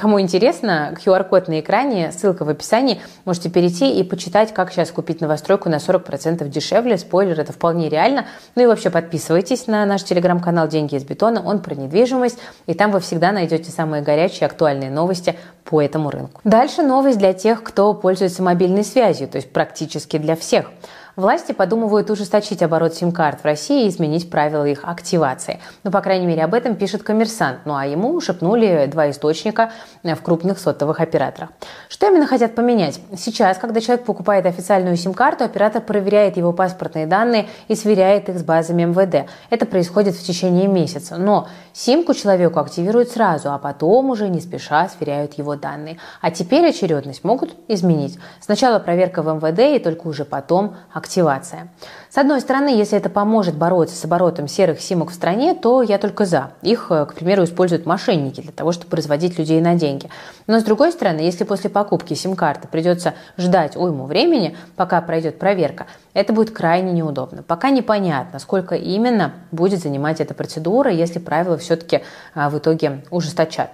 Кому 0.00 0.20
интересно, 0.20 0.94
QR-код 1.04 1.48
на 1.48 1.58
экране, 1.58 2.12
ссылка 2.12 2.44
в 2.44 2.48
описании. 2.48 3.00
Можете 3.24 3.50
перейти 3.50 3.98
и 3.98 4.04
почитать, 4.04 4.54
как 4.54 4.70
сейчас 4.70 4.92
купить 4.92 5.20
новостройку 5.20 5.68
на 5.68 5.76
40% 5.76 6.46
дешевле. 6.48 6.96
Спойлер, 6.96 7.40
это 7.40 7.52
вполне 7.52 7.88
реально. 7.88 8.26
Ну 8.54 8.62
и 8.62 8.66
вообще 8.66 8.90
подписывайтесь 8.90 9.66
на 9.66 9.84
наш 9.84 10.04
телеграм-канал 10.04 10.68
«Деньги 10.68 10.94
из 10.94 11.02
бетона». 11.02 11.42
Он 11.44 11.58
про 11.58 11.74
недвижимость. 11.74 12.38
И 12.66 12.74
там 12.74 12.92
вы 12.92 13.00
всегда 13.00 13.32
найдете 13.32 13.72
самые 13.72 14.04
горячие, 14.04 14.46
актуальные 14.46 14.92
новости 14.92 15.36
по 15.64 15.82
этому 15.82 16.10
рынку. 16.10 16.40
Дальше 16.44 16.82
новость 16.82 17.18
для 17.18 17.32
тех, 17.32 17.64
кто 17.64 17.92
пользуется 17.92 18.40
мобильной 18.40 18.84
связью, 18.84 19.26
то 19.26 19.36
есть 19.36 19.52
практически 19.52 20.16
для 20.16 20.36
всех. 20.36 20.70
Власти 21.14 21.52
подумывают 21.52 22.08
ужесточить 22.08 22.62
оборот 22.62 22.94
сим-карт 22.94 23.42
в 23.42 23.44
России 23.44 23.84
и 23.84 23.88
изменить 23.90 24.30
правила 24.30 24.64
их 24.64 24.80
активации. 24.84 25.60
Ну, 25.84 25.90
по 25.90 26.00
крайней 26.00 26.24
мере, 26.24 26.42
об 26.42 26.54
этом 26.54 26.74
пишет 26.74 27.02
коммерсант. 27.02 27.58
Ну, 27.66 27.74
а 27.76 27.84
ему 27.84 28.18
шепнули 28.22 28.88
два 28.90 29.10
источника 29.10 29.72
в 30.02 30.16
крупных 30.22 30.58
сотовых 30.58 31.00
операторах. 31.00 31.50
Что 31.90 32.06
именно 32.06 32.26
хотят 32.26 32.54
поменять? 32.54 32.98
Сейчас, 33.14 33.58
когда 33.58 33.82
человек 33.82 34.06
покупает 34.06 34.46
официальную 34.46 34.96
сим-карту, 34.96 35.44
оператор 35.44 35.82
проверяет 35.82 36.38
его 36.38 36.54
паспортные 36.54 37.06
данные 37.06 37.46
и 37.68 37.74
сверяет 37.74 38.30
их 38.30 38.38
с 38.38 38.42
базами 38.42 38.84
МВД. 38.84 39.28
Это 39.50 39.66
происходит 39.66 40.14
в 40.14 40.24
течение 40.24 40.66
месяца. 40.66 41.18
Но 41.18 41.46
симку 41.74 42.14
человеку 42.14 42.58
активируют 42.58 43.10
сразу, 43.10 43.52
а 43.52 43.58
потом 43.58 44.08
уже 44.08 44.30
не 44.30 44.40
спеша 44.40 44.88
сверяют 44.88 45.34
его 45.34 45.56
данные. 45.56 45.98
А 46.22 46.30
теперь 46.30 46.66
очередность 46.66 47.22
могут 47.22 47.54
изменить. 47.68 48.18
Сначала 48.40 48.78
проверка 48.78 49.20
в 49.20 49.26
МВД 49.26 49.76
и 49.76 49.78
только 49.78 50.06
уже 50.06 50.24
потом 50.24 50.74
активация. 51.02 51.68
С 52.12 52.18
одной 52.18 52.42
стороны, 52.42 52.68
если 52.68 52.98
это 52.98 53.08
поможет 53.08 53.56
бороться 53.56 53.96
с 53.96 54.04
оборотом 54.04 54.46
серых 54.46 54.82
симок 54.82 55.12
в 55.12 55.14
стране, 55.14 55.54
то 55.54 55.80
я 55.80 55.96
только 55.96 56.26
за. 56.26 56.50
Их, 56.60 56.88
э, 56.90 57.06
к 57.06 57.14
примеру, 57.14 57.44
используют 57.44 57.86
мошенники 57.86 58.42
для 58.42 58.52
того, 58.52 58.72
чтобы 58.72 58.90
производить 58.90 59.38
людей 59.38 59.62
на 59.62 59.76
деньги. 59.76 60.10
Но 60.46 60.60
с 60.60 60.62
другой 60.62 60.92
стороны, 60.92 61.20
если 61.20 61.44
после 61.44 61.70
покупки 61.70 62.12
сим-карты 62.12 62.68
придется 62.68 63.14
ждать 63.38 63.76
уйму 63.76 64.04
времени, 64.04 64.58
пока 64.76 65.00
пройдет 65.00 65.38
проверка, 65.38 65.86
это 66.12 66.34
будет 66.34 66.50
крайне 66.50 66.92
неудобно. 66.92 67.42
Пока 67.42 67.70
непонятно, 67.70 68.38
сколько 68.40 68.74
именно 68.74 69.32
будет 69.50 69.80
занимать 69.80 70.20
эта 70.20 70.34
процедура, 70.34 70.90
если 70.90 71.18
правила 71.18 71.56
все-таки 71.56 72.02
а, 72.34 72.50
в 72.50 72.58
итоге 72.58 73.04
ужесточат. 73.10 73.70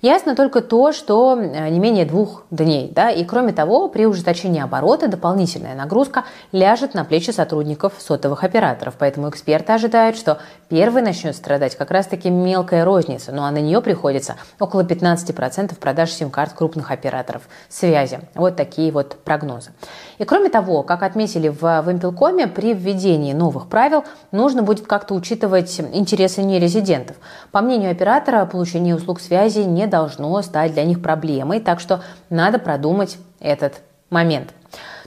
Ясно 0.00 0.34
только 0.34 0.62
то, 0.62 0.92
что 0.92 1.38
э, 1.38 1.68
не 1.68 1.78
менее 1.78 2.06
двух 2.06 2.44
дней. 2.50 2.90
Да? 2.92 3.10
И 3.10 3.24
кроме 3.24 3.52
того, 3.52 3.88
при 3.88 4.06
ужесточении 4.06 4.60
оборота 4.60 5.06
дополнительная 5.06 5.76
нагрузка 5.76 6.24
ляжет 6.50 6.94
на 6.94 7.04
плечи 7.04 7.30
сотрудников 7.30 7.81
сотовых 7.98 8.44
операторов. 8.44 8.94
Поэтому 8.98 9.28
эксперты 9.28 9.72
ожидают, 9.72 10.16
что 10.16 10.38
первый 10.68 11.02
начнет 11.02 11.34
страдать 11.34 11.76
как 11.76 11.90
раз-таки 11.90 12.30
мелкая 12.30 12.84
розница, 12.84 13.32
ну 13.32 13.42
а 13.42 13.50
на 13.50 13.58
нее 13.58 13.80
приходится 13.80 14.36
около 14.58 14.82
15% 14.82 15.74
продаж 15.78 16.10
сим-карт 16.12 16.52
крупных 16.52 16.90
операторов 16.90 17.42
связи. 17.68 18.20
Вот 18.34 18.56
такие 18.56 18.92
вот 18.92 19.16
прогнозы. 19.24 19.70
И 20.18 20.24
кроме 20.24 20.48
того, 20.48 20.82
как 20.82 21.02
отметили 21.02 21.48
в 21.48 21.82
Вимпелкоме, 21.86 22.46
при 22.46 22.74
введении 22.74 23.32
новых 23.32 23.68
правил 23.68 24.04
нужно 24.30 24.62
будет 24.62 24.86
как-то 24.86 25.14
учитывать 25.14 25.80
интересы 25.80 26.42
нерезидентов. 26.42 27.16
По 27.50 27.60
мнению 27.60 27.90
оператора, 27.90 28.44
получение 28.46 28.94
услуг 28.94 29.20
связи 29.20 29.60
не 29.60 29.86
должно 29.86 30.40
стать 30.42 30.74
для 30.74 30.84
них 30.84 31.02
проблемой, 31.02 31.60
так 31.60 31.80
что 31.80 32.02
надо 32.30 32.58
продумать 32.58 33.18
этот 33.40 33.80
момент. 34.10 34.50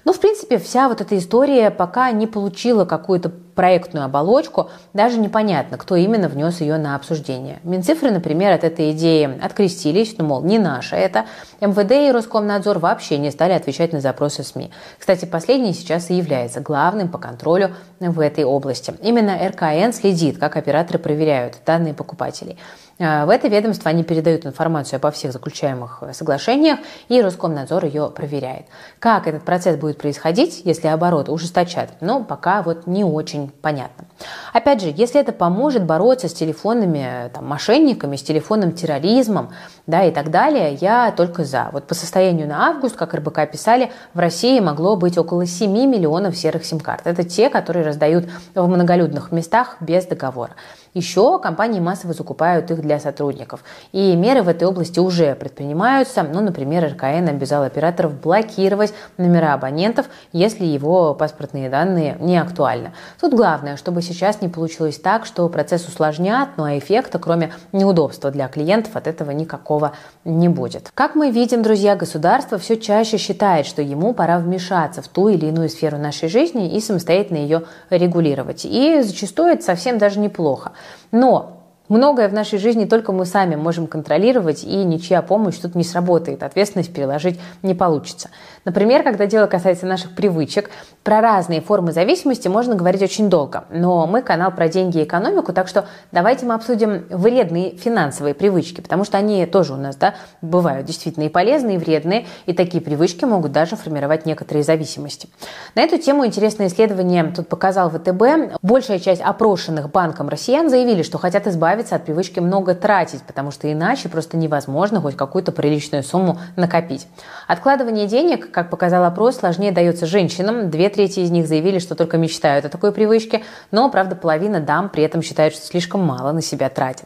Ну, 0.06 0.14
в 0.14 0.20
принципе, 0.20 0.60
вся 0.60 0.88
вот 0.88 1.02
эта 1.02 1.18
история 1.18 1.72
пока 1.72 2.12
не 2.12 2.28
получила 2.28 2.86
какую-то 2.86 3.30
проектную 3.56 4.06
оболочку, 4.06 4.70
даже 4.94 5.18
непонятно, 5.18 5.80
кто 5.80 5.96
именно 5.96 6.30
внес 6.30 6.62
ее 6.62 6.78
на 6.78 6.96
обсуждение. 6.96 7.60
Минцифры, 7.64 8.12
например, 8.12 8.52
от 8.52 8.64
этой 8.64 8.92
идеи 8.92 9.40
открестились, 9.42 10.16
ну, 10.20 10.26
мол, 10.26 10.44
не 10.44 10.60
наша 10.60 10.96
это. 10.96 11.26
МВД 11.60 11.92
и 11.92 12.12
Роскомнадзор 12.12 12.78
вообще 12.78 13.18
не 13.18 13.32
стали 13.32 13.54
отвечать 13.54 13.94
на 13.94 14.00
запросы 14.00 14.44
СМИ. 14.44 14.70
Кстати, 15.00 15.26
последний 15.26 15.74
сейчас 15.74 16.12
и 16.12 16.14
является 16.14 16.60
главным 16.60 17.08
по 17.08 17.18
контролю 17.18 17.74
в 18.00 18.20
этой 18.20 18.44
области. 18.44 18.94
Именно 19.02 19.40
РКН 19.48 19.92
следит, 19.92 20.38
как 20.38 20.56
операторы 20.56 21.00
проверяют 21.00 21.56
данные 21.66 21.96
покупателей. 21.96 22.60
А, 22.98 23.26
в 23.26 23.30
это 23.30 23.48
ведомство 23.48 23.90
они 23.90 24.04
передают 24.04 24.46
информацию 24.46 24.98
обо 24.98 25.12
всех 25.12 25.34
заключаемых 25.34 26.04
соглашениях, 26.14 26.80
и 27.10 27.22
Роскомнадзор 27.22 27.86
ее 27.86 28.10
проверяет. 28.10 28.68
Как 29.00 29.28
этот 29.28 29.44
процесс 29.44 29.78
будет 29.78 29.98
происходить, 29.98 30.62
если 30.64 30.88
обороты 30.88 31.32
ужесточат, 31.32 31.92
ну, 32.00 32.24
пока 32.24 32.62
вот 32.62 32.88
не 32.88 33.04
очень 33.04 33.50
понятно. 33.50 34.06
Опять 34.54 34.82
же, 34.82 34.94
если 34.96 35.20
это 35.20 35.32
поможет 35.32 35.84
бороться 35.84 36.30
с 36.30 36.34
телефонными 36.34 37.30
там, 37.34 37.46
мошенниками, 37.46 38.16
с 38.16 38.24
телефонным 38.24 38.72
терроризмом, 38.72 39.52
да, 39.88 40.04
и 40.04 40.12
так 40.12 40.32
далее, 40.32 40.74
я 40.76 41.12
только 41.12 41.44
за. 41.44 41.70
Вот 41.72 41.88
по 41.88 41.94
состоянию 41.94 42.48
на 42.48 42.70
август, 42.70 42.96
как 42.96 43.14
РБК 43.14 43.52
писали, 43.52 43.92
в 44.14 44.20
России 44.20 44.60
могло 44.60 44.96
быть 44.96 45.18
около 45.18 45.46
7 45.46 45.72
миллионов 45.72 46.36
серых 46.38 46.66
сим-карт. 46.66 47.06
Это 47.06 47.24
те, 47.24 47.50
которые 47.50 47.86
раздают 47.86 48.26
в 48.54 48.68
многолюдных 48.68 49.32
местах 49.32 49.78
без 49.80 50.06
договора. 50.06 50.54
Еще 50.96 51.40
компании 51.40 51.82
массово 51.82 52.14
закупают 52.14 52.72
их 52.72 52.80
для 52.80 53.02
сотрудников. 53.02 53.66
И 53.92 54.16
меры 54.16 54.44
в 54.44 54.48
этой 54.48 54.66
области 54.66 54.98
уже 54.98 55.36
предпринимаются. 55.36 56.24
Ну, 56.24 56.40
например, 56.40 56.86
РКН 56.86 57.28
обязал 57.28 57.64
операторов 57.64 58.18
блокировать 58.22 58.94
номера 59.18 59.54
абонентов, 59.54 60.06
если 60.32 60.64
его 60.64 61.14
паспортные 61.14 61.70
данные 61.70 62.16
не 62.22 62.38
актуальны. 62.38 62.94
Тут 63.20 63.34
главное, 63.34 63.76
чтобы 63.76 64.02
сейчас 64.06 64.42
не 64.42 64.48
получилось 64.48 64.98
так, 65.00 65.26
что 65.26 65.50
процесс 65.50 65.88
усложнят, 65.88 66.50
ну 66.58 66.64
а 66.64 66.78
эффекта, 66.78 67.20
кроме 67.20 67.52
неудобства 67.72 68.32
для 68.32 68.48
клиентов, 68.48 68.96
от 68.96 69.08
этого 69.08 69.32
никакого 69.32 69.94
не 70.24 70.48
будет. 70.48 70.92
Как 70.94 71.16
мы 71.16 71.32
видим, 71.32 71.64
друзья, 71.64 71.96
государство 71.96 72.58
все 72.58 72.78
чаще 72.78 73.18
считает, 73.18 73.66
что 73.66 73.82
ему 73.82 74.14
пора 74.14 74.40
вмешаться 74.40 75.02
в 75.02 75.08
ту 75.08 75.28
или 75.30 75.48
иную 75.48 75.70
сферу 75.70 75.98
нашей 75.98 76.30
жизни 76.30 76.76
и 76.76 76.80
самостоятельно 76.80 77.38
ее 77.38 77.64
регулировать. 77.90 78.66
И 78.66 79.02
зачастую 79.02 79.54
это 79.54 79.64
совсем 79.64 79.98
даже 79.98 80.20
неплохо. 80.20 80.72
Но 81.12 81.56
Многое 81.88 82.28
в 82.30 82.34
нашей 82.34 82.58
жизни 82.58 82.86
только 82.86 83.12
мы 83.12 83.26
сами 83.26 83.56
можем 83.56 83.86
контролировать, 83.86 84.64
и 84.64 84.76
ничья 84.84 85.22
помощь 85.22 85.58
тут 85.58 85.76
не 85.76 85.84
сработает, 85.84 86.42
ответственность 86.42 86.92
переложить 86.92 87.40
не 87.62 87.76
получится. 87.76 88.30
Например, 88.66 89.04
когда 89.04 89.28
дело 89.28 89.46
касается 89.46 89.86
наших 89.86 90.16
привычек, 90.16 90.72
про 91.04 91.22
разные 91.22 91.62
формы 91.62 91.92
зависимости 91.92 92.48
можно 92.48 92.74
говорить 92.74 93.04
очень 93.04 93.30
долго, 93.30 93.66
но 93.70 94.08
мы 94.08 94.24
канал 94.24 94.52
про 94.52 94.68
деньги 94.68 94.98
и 94.98 95.04
экономику, 95.04 95.54
так 95.54 95.68
что 95.68 95.86
давайте 96.12 96.48
мы 96.48 96.56
обсудим 96.56 97.06
вредные 97.12 97.78
финансовые 97.78 98.34
привычки, 98.34 98.82
потому 98.82 99.04
что 99.04 99.20
они 99.20 99.46
тоже 99.46 99.74
у 99.74 99.78
нас 99.78 99.96
да, 99.98 100.16
бывают 100.42 100.88
действительно 100.88 101.26
и 101.26 101.30
полезные, 101.30 101.76
и 101.76 101.78
вредные, 101.78 102.26
и 102.48 102.54
такие 102.54 102.82
привычки 102.82 103.24
могут 103.24 103.52
даже 103.52 103.76
формировать 103.76 104.26
некоторые 104.26 104.64
зависимости. 104.64 105.30
На 105.76 105.84
эту 105.84 106.00
тему 106.00 106.26
интересное 106.26 106.66
исследование 106.68 107.24
тут 107.36 107.48
показал 107.48 107.92
ВТБ. 107.92 108.58
Большая 108.64 108.98
часть 108.98 109.22
опрошенных 109.22 109.92
банком 109.92 110.28
россиян 110.28 110.72
заявили, 110.72 111.04
что 111.04 111.20
хотят 111.20 111.46
избавиться 111.46 111.96
от 111.96 112.06
привычки 112.06 112.40
много 112.40 112.74
тратить, 112.74 113.22
потому 113.22 113.52
что 113.52 113.72
иначе 113.72 114.10
просто 114.10 114.38
невозможно 114.38 115.02
хоть 115.02 115.16
какую-то 115.16 115.52
приличную 115.52 116.02
сумму 116.02 116.40
накопить. 116.56 117.06
Откладывание 117.48 118.08
денег, 118.08 118.55
как 118.56 118.70
показал 118.70 119.04
опрос, 119.04 119.36
сложнее 119.36 119.74
дается 119.74 120.06
женщинам. 120.06 120.70
Две 120.70 120.88
трети 120.88 121.20
из 121.20 121.30
них 121.30 121.46
заявили, 121.46 121.80
что 121.80 121.94
только 121.94 122.18
мечтают 122.18 122.64
о 122.64 122.70
такой 122.70 122.94
привычке, 122.94 123.44
но, 123.70 123.92
правда, 123.92 124.16
половина 124.16 124.62
дам 124.62 124.88
при 124.88 125.04
этом 125.04 125.22
считает, 125.22 125.54
что 125.54 125.66
слишком 125.66 126.00
мало 126.00 126.32
на 126.32 126.42
себя 126.42 126.70
тратят. 126.70 127.06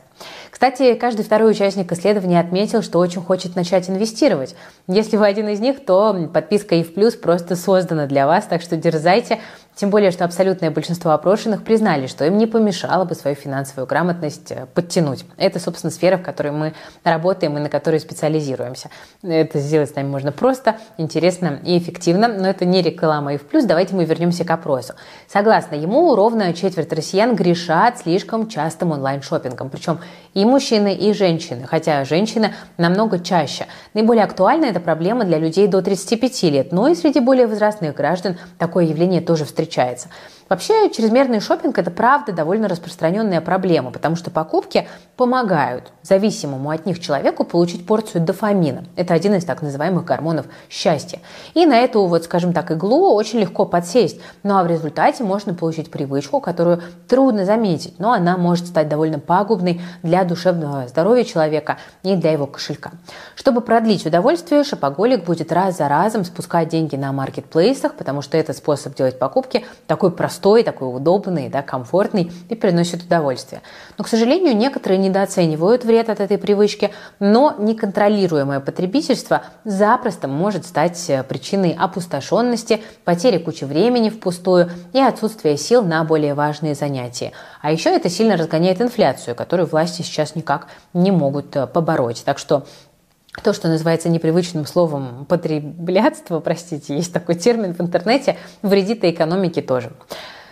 Кстати, 0.52 0.94
каждый 0.94 1.26
второй 1.26 1.50
участник 1.50 1.92
исследования 1.92 2.40
отметил, 2.40 2.84
что 2.84 3.00
очень 3.00 3.22
хочет 3.22 3.56
начать 3.56 3.90
инвестировать. 3.90 4.56
Если 4.88 5.18
вы 5.18 5.26
один 5.26 5.48
из 5.48 5.60
них, 5.60 5.84
то 5.84 6.30
подписка 6.32 6.76
и 6.76 6.84
в 6.84 7.20
просто 7.20 7.56
создана 7.56 8.06
для 8.06 8.28
вас, 8.28 8.46
так 8.46 8.62
что 8.62 8.76
дерзайте. 8.76 9.40
Тем 9.80 9.92
более, 9.92 10.12
что 10.12 10.26
абсолютное 10.26 10.72
большинство 10.72 11.12
опрошенных 11.12 11.63
признали, 11.63 12.08
что 12.08 12.26
им 12.26 12.38
не 12.38 12.48
помешало 12.48 13.06
бы 13.06 13.15
свою 13.15 13.38
финансовую 13.38 13.88
грамотность 13.88 14.52
э, 14.52 14.65
подтянуть. 14.74 15.24
Это, 15.38 15.58
собственно, 15.58 15.89
сфера, 15.89 16.18
в 16.18 16.22
которой 16.22 16.52
мы 16.52 16.74
работаем 17.06 17.58
и 17.58 17.62
на 17.62 17.70
которой 17.70 18.02
специализируемся. 18.02 18.89
Это 19.24 19.58
сделать 19.60 19.92
с 19.92 19.96
нами 19.96 20.10
можно 20.10 20.34
просто, 20.34 20.76
интересно 20.98 21.62
и 21.63 21.78
эффективно, 21.78 22.28
но 22.28 22.50
это 22.50 22.65
не 22.65 22.82
реклама 22.82 23.36
и 23.36 23.38
в 23.38 23.44
плюс. 23.44 23.63
Давайте 23.63 23.96
мы 23.96 24.04
вернемся 24.04 24.44
к 24.44 24.52
опросу. 24.52 24.96
Согласно 25.30 25.76
ему, 25.76 26.13
ровно 26.13 26.54
четверть 26.54 26.92
россиян 26.92 27.34
грешат 27.34 28.00
слишком 28.00 28.50
частым 28.50 28.92
онлайн-шопингом. 28.92 29.70
Причем 29.70 30.00
и 30.34 30.44
мужчины, 30.44 30.94
и 30.94 31.13
женщины, 31.13 31.65
хотя 31.65 32.04
женщины 32.04 32.54
намного 32.76 33.20
чаще. 33.20 33.65
Наиболее 33.94 34.26
актуальна 34.26 34.65
эта 34.65 34.82
проблема 34.82 35.24
для 35.24 35.38
людей 35.38 35.68
до 35.68 35.82
35 35.82 36.44
лет, 36.44 36.72
но 36.74 36.89
и 36.89 36.96
среди 36.96 37.22
более 37.22 37.48
возрастных 37.48 37.96
граждан 37.96 38.38
такое 38.58 38.84
явление 38.84 39.22
тоже 39.22 39.46
встречается 39.46 39.69
встречается. 39.70 40.10
Вообще, 40.50 40.90
чрезмерный 40.90 41.42
шопинг– 41.42 41.78
это 41.80 41.92
правда 41.92 42.32
довольно 42.32 42.68
распространенная 42.68 43.40
проблема, 43.40 43.92
потому 43.92 44.16
что 44.16 44.32
покупки 44.32 44.88
помогают 45.16 45.92
зависимому 46.02 46.72
от 46.72 46.88
них 46.88 47.00
человеку 47.00 47.44
получить 47.44 47.86
порцию 47.86 48.24
дофамина. 48.24 48.86
Это 48.96 49.14
один 49.14 49.36
из 49.36 49.46
так 49.46 49.62
называемых 49.62 50.06
гормонов 50.06 50.48
счастья. 50.68 51.20
И 51.54 51.68
на 51.68 51.78
эту, 51.78 52.04
вот, 52.08 52.24
скажем 52.24 52.52
так, 52.52 52.72
иглу 52.72 53.14
очень 53.14 53.40
легко 53.40 53.66
подсесть. 53.66 54.20
Ну 54.42 54.58
а 54.58 54.64
в 54.64 54.68
результате 54.68 55.24
можно 55.24 55.54
получить 55.54 55.92
привычку, 55.92 56.40
которую 56.42 56.82
трудно 57.08 57.46
заметить, 57.46 58.00
но 58.00 58.12
она 58.12 58.36
может 58.36 58.66
стать 58.66 58.90
довольно 58.90 59.20
пагубной 59.20 59.82
для 60.02 60.24
душевного 60.24 60.88
здоровья 60.88 61.26
человека 61.26 61.78
и 62.02 62.16
для 62.16 62.32
его 62.32 62.48
кошелька. 62.48 62.92
Чтобы 63.36 63.62
продлить 63.62 64.04
удовольствие, 64.04 64.64
шопоголик 64.64 65.26
будет 65.26 65.52
раз 65.52 65.78
за 65.78 65.88
разом 65.88 66.26
спускать 66.26 66.70
деньги 66.70 66.96
на 66.96 67.12
маркетплейсах, 67.12 67.94
потому 67.94 68.24
что 68.24 68.36
этот 68.36 68.58
способ 68.58 68.96
делать 68.96 69.20
покупки 69.20 69.64
такой 69.86 70.12
простой 70.12 70.38
простой, 70.39 70.63
такой 70.63 70.95
удобный, 70.95 71.49
да, 71.49 71.62
комфортный 71.62 72.32
и 72.47 72.56
приносит 72.56 73.04
удовольствие. 73.04 73.62
Но, 73.97 74.06
к 74.06 74.08
сожалению, 74.08 74.56
некоторые 74.56 74.97
недооценивают 74.97 75.84
вред 75.84 76.10
от 76.10 76.21
этой 76.21 76.38
привычки, 76.38 76.91
но 77.19 77.56
неконтролируемое 77.60 78.62
потребительство 78.62 79.43
запросто 79.65 80.30
может 80.30 80.65
стать 80.65 81.10
э, 81.10 81.23
причиной 81.23 81.75
опустошенности, 81.78 82.82
потери 83.04 83.38
кучи 83.38 83.65
времени 83.65 84.10
впустую 84.10 84.69
и 84.93 84.99
отсутствия 84.99 85.58
сил 85.58 85.82
на 85.82 86.06
более 86.06 86.34
важные 86.36 86.73
занятия. 86.73 87.34
А 87.62 87.73
еще 87.73 87.89
это 87.89 88.10
сильно 88.10 88.38
разгоняет 88.38 88.80
инфляцию, 88.80 89.36
которую 89.36 89.67
власти 89.67 90.04
сейчас 90.04 90.36
никак 90.36 90.67
не 90.93 91.12
могут 91.12 91.54
э, 91.58 91.67
побороть. 91.67 92.23
Так 92.23 92.39
что 92.39 92.65
то, 93.41 93.54
что 93.54 93.67
называется 93.67 94.10
непривычным 94.10 94.65
словом 94.65 95.25
потреблятство, 95.25 96.39
простите, 96.39 96.95
есть 96.95 97.13
такой 97.13 97.36
термин 97.36 97.73
в 97.73 97.82
интернете, 97.82 98.38
вредит 98.62 99.04
и 99.04 99.12
экономике 99.12 99.62
тоже. 99.62 99.91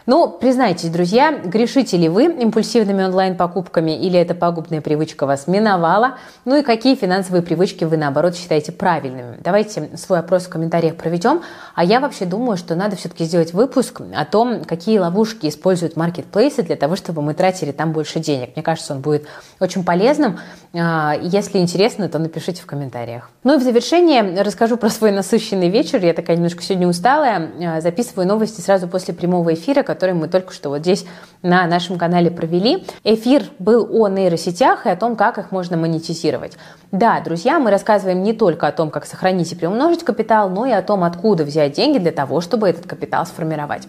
Ну, 0.09 0.29
признайтесь, 0.29 0.87
друзья, 0.87 1.33
грешите 1.33 1.97
ли 1.97 2.07
вы 2.07 2.27
импульсивными 2.27 3.03
онлайн-покупками 3.03 3.91
или 3.91 4.17
эта 4.17 4.33
пагубная 4.33 4.79
привычка 4.79 5.25
вас 5.25 5.47
миновала? 5.47 6.17
Ну 6.45 6.55
и 6.55 6.63
какие 6.63 6.95
финансовые 6.95 7.41
привычки 7.41 7.83
вы, 7.83 7.97
наоборот, 7.97 8.33
считаете 8.37 8.71
правильными? 8.71 9.37
Давайте 9.43 9.97
свой 9.97 10.19
опрос 10.19 10.43
в 10.43 10.49
комментариях 10.49 10.95
проведем. 10.95 11.41
А 11.75 11.83
я 11.83 11.99
вообще 11.99 12.23
думаю, 12.23 12.55
что 12.55 12.73
надо 12.75 12.95
все-таки 12.95 13.25
сделать 13.25 13.51
выпуск 13.51 13.99
о 14.15 14.23
том, 14.23 14.63
какие 14.63 14.97
ловушки 14.97 15.47
используют 15.47 15.97
маркетплейсы 15.97 16.63
для 16.63 16.77
того, 16.77 16.95
чтобы 16.95 17.21
мы 17.21 17.33
тратили 17.33 17.73
там 17.73 17.91
больше 17.91 18.21
денег. 18.21 18.51
Мне 18.55 18.63
кажется, 18.63 18.93
он 18.93 19.01
будет 19.01 19.27
очень 19.59 19.83
полезным. 19.83 20.39
А, 20.73 21.17
если 21.21 21.57
интересно, 21.57 22.07
то 22.07 22.17
напишите 22.17 22.61
в 22.61 22.65
комментариях. 22.65 23.29
Ну 23.43 23.55
и 23.55 23.59
в 23.59 23.61
завершение 23.61 24.41
расскажу 24.41 24.77
про 24.77 24.89
свой 24.89 25.11
насыщенный 25.11 25.67
вечер. 25.67 26.01
Я 26.01 26.13
такая 26.13 26.37
немножко 26.37 26.63
сегодня 26.63 26.87
усталая. 26.87 27.51
А, 27.61 27.81
записываю 27.81 28.25
новости 28.25 28.61
сразу 28.61 28.87
после 28.87 29.13
прямого 29.13 29.53
эфира, 29.53 29.83
который 29.83 29.96
мы 30.01 30.27
только 30.27 30.53
что 30.53 30.69
вот 30.69 30.79
здесь 30.79 31.05
на 31.41 31.65
нашем 31.67 31.97
канале 31.97 32.31
провели. 32.31 32.85
Эфир 33.03 33.43
был 33.59 33.87
о 33.91 34.07
нейросетях 34.07 34.85
и 34.85 34.89
о 34.89 34.95
том, 34.95 35.15
как 35.15 35.37
их 35.37 35.51
можно 35.51 35.77
монетизировать. 35.77 36.57
Да, 36.91 37.19
друзья, 37.21 37.59
мы 37.59 37.71
рассказываем 37.71 38.23
не 38.23 38.33
только 38.33 38.67
о 38.67 38.71
том, 38.71 38.89
как 38.89 39.05
сохранить 39.05 39.51
и 39.51 39.55
приумножить 39.55 40.03
капитал, 40.03 40.49
но 40.49 40.65
и 40.65 40.71
о 40.71 40.81
том, 40.81 41.03
откуда 41.03 41.43
взять 41.43 41.73
деньги 41.73 41.97
для 41.97 42.11
того, 42.11 42.41
чтобы 42.41 42.69
этот 42.69 42.87
капитал 42.87 43.25
сформировать. 43.25 43.87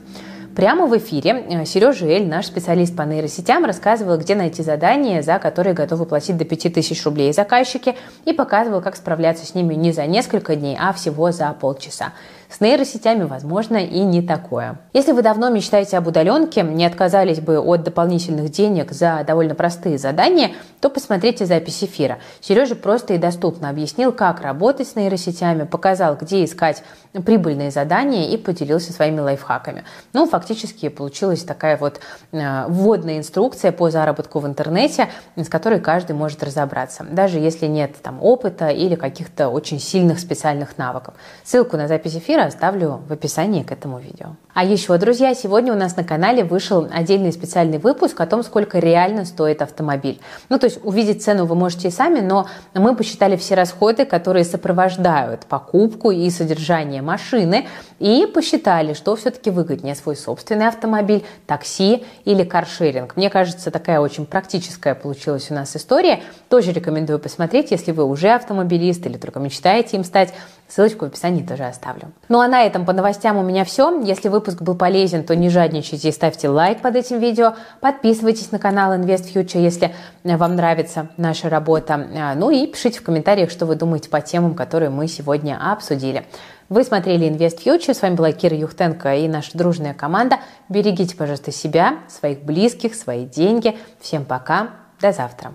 Прямо 0.58 0.86
в 0.86 0.98
эфире 0.98 1.44
э, 1.48 1.64
Сережа 1.64 2.04
Эль, 2.04 2.26
наш 2.26 2.46
специалист 2.46 2.96
по 2.96 3.02
нейросетям, 3.02 3.64
рассказывал, 3.64 4.18
где 4.18 4.34
найти 4.34 4.64
задания, 4.64 5.22
за 5.22 5.38
которые 5.38 5.72
готовы 5.72 6.04
платить 6.04 6.36
до 6.36 6.44
5000 6.44 7.04
рублей 7.04 7.32
заказчики, 7.32 7.94
и 8.24 8.32
показывал, 8.32 8.80
как 8.80 8.96
справляться 8.96 9.46
с 9.46 9.54
ними 9.54 9.74
не 9.74 9.92
за 9.92 10.06
несколько 10.06 10.56
дней, 10.56 10.76
а 10.80 10.92
всего 10.92 11.30
за 11.30 11.52
полчаса. 11.52 12.12
С 12.50 12.60
нейросетями 12.60 13.24
возможно 13.24 13.76
и 13.76 14.00
не 14.00 14.22
такое. 14.22 14.78
Если 14.94 15.12
вы 15.12 15.20
давно 15.20 15.50
мечтаете 15.50 15.98
об 15.98 16.06
удаленке, 16.06 16.62
не 16.62 16.86
отказались 16.86 17.40
бы 17.40 17.58
от 17.58 17.82
дополнительных 17.82 18.50
денег 18.50 18.92
за 18.92 19.22
довольно 19.26 19.54
простые 19.54 19.98
задания, 19.98 20.52
то 20.80 20.88
посмотрите 20.88 21.44
запись 21.44 21.84
эфира. 21.84 22.18
Сережа 22.40 22.74
просто 22.74 23.12
и 23.12 23.18
доступно 23.18 23.68
объяснил, 23.68 24.12
как 24.12 24.40
работать 24.40 24.88
с 24.88 24.96
нейросетями, 24.96 25.64
показал, 25.64 26.16
где 26.16 26.42
искать 26.42 26.82
прибыльные 27.12 27.70
задания 27.70 28.30
и 28.30 28.38
поделился 28.38 28.94
своими 28.94 29.20
лайфхаками. 29.20 29.84
Ну, 30.14 30.26
фактически 30.26 30.88
получилась 30.88 31.42
такая 31.42 31.76
вот 31.76 32.00
э, 32.32 32.64
вводная 32.68 33.18
инструкция 33.18 33.72
по 33.72 33.90
заработку 33.90 34.38
в 34.38 34.46
интернете, 34.46 35.08
с 35.36 35.48
которой 35.48 35.80
каждый 35.80 36.12
может 36.12 36.42
разобраться, 36.42 37.04
даже 37.10 37.38
если 37.38 37.66
нет 37.66 37.96
там 38.02 38.22
опыта 38.22 38.68
или 38.68 38.94
каких-то 38.94 39.48
очень 39.50 39.80
сильных 39.80 40.18
специальных 40.18 40.78
навыков. 40.78 41.14
Ссылку 41.44 41.76
на 41.76 41.88
запись 41.88 42.16
эфира 42.16 42.37
эфира 42.38 42.44
оставлю 42.46 43.02
в 43.08 43.12
описании 43.12 43.62
к 43.62 43.72
этому 43.72 43.98
видео. 43.98 44.36
А 44.54 44.64
еще, 44.64 44.96
друзья, 44.98 45.34
сегодня 45.34 45.72
у 45.72 45.76
нас 45.76 45.96
на 45.96 46.04
канале 46.04 46.42
вышел 46.42 46.88
отдельный 46.92 47.32
специальный 47.32 47.78
выпуск 47.78 48.20
о 48.20 48.26
том, 48.26 48.42
сколько 48.42 48.78
реально 48.78 49.24
стоит 49.24 49.62
автомобиль. 49.62 50.20
Ну, 50.48 50.58
то 50.58 50.66
есть 50.66 50.80
увидеть 50.82 51.22
цену 51.22 51.44
вы 51.44 51.54
можете 51.54 51.88
и 51.88 51.90
сами, 51.90 52.20
но 52.20 52.48
мы 52.74 52.96
посчитали 52.96 53.36
все 53.36 53.54
расходы, 53.54 54.04
которые 54.04 54.44
сопровождают 54.44 55.46
покупку 55.46 56.10
и 56.10 56.28
содержание 56.30 57.02
машины, 57.02 57.68
и 58.00 58.26
посчитали, 58.26 58.94
что 58.94 59.14
все-таки 59.14 59.50
выгоднее 59.50 59.94
свой 59.94 60.16
собственный 60.16 60.66
автомобиль, 60.66 61.24
такси 61.46 62.04
или 62.24 62.42
каршеринг. 62.42 63.16
Мне 63.16 63.30
кажется, 63.30 63.70
такая 63.70 64.00
очень 64.00 64.26
практическая 64.26 64.94
получилась 64.94 65.50
у 65.50 65.54
нас 65.54 65.76
история. 65.76 66.20
Тоже 66.48 66.72
рекомендую 66.72 67.18
посмотреть, 67.18 67.70
если 67.70 67.92
вы 67.92 68.04
уже 68.04 68.30
автомобилист 68.30 69.06
или 69.06 69.18
только 69.18 69.38
мечтаете 69.38 69.96
им 69.96 70.04
стать. 70.04 70.34
Ссылочку 70.68 71.06
в 71.06 71.08
описании 71.08 71.42
тоже 71.42 71.64
оставлю. 71.64 72.12
Ну 72.28 72.40
а 72.40 72.46
на 72.46 72.62
этом 72.62 72.84
по 72.84 72.92
новостям 72.92 73.38
у 73.38 73.42
меня 73.42 73.64
все. 73.64 74.00
Если 74.02 74.28
выпуск 74.28 74.60
был 74.60 74.74
полезен, 74.74 75.24
то 75.24 75.34
не 75.34 75.48
жадничайте 75.48 76.10
и 76.10 76.12
ставьте 76.12 76.50
лайк 76.50 76.82
под 76.82 76.94
этим 76.94 77.18
видео. 77.20 77.54
Подписывайтесь 77.80 78.52
на 78.52 78.58
канал 78.58 78.92
Invest 78.92 79.32
Future, 79.32 79.62
если 79.62 79.94
вам 80.24 80.56
нравится 80.56 81.08
наша 81.16 81.48
работа. 81.48 82.06
А, 82.14 82.34
ну 82.34 82.50
и 82.50 82.66
пишите 82.66 83.00
в 83.00 83.02
комментариях, 83.02 83.50
что 83.50 83.64
вы 83.64 83.76
думаете 83.76 84.10
по 84.10 84.20
темам, 84.20 84.54
которые 84.54 84.90
мы 84.90 85.08
сегодня 85.08 85.58
обсудили. 85.72 86.26
Вы 86.68 86.84
смотрели 86.84 87.26
Invest 87.30 87.64
Future. 87.64 87.94
С 87.94 88.02
вами 88.02 88.14
была 88.14 88.32
Кира 88.32 88.54
Юхтенко 88.54 89.14
и 89.16 89.26
наша 89.26 89.56
дружная 89.56 89.94
команда. 89.94 90.36
Берегите, 90.68 91.16
пожалуйста, 91.16 91.50
себя, 91.50 92.00
своих 92.08 92.42
близких, 92.42 92.94
свои 92.94 93.24
деньги. 93.24 93.78
Всем 94.00 94.26
пока. 94.26 94.68
До 95.00 95.12
завтра. 95.12 95.54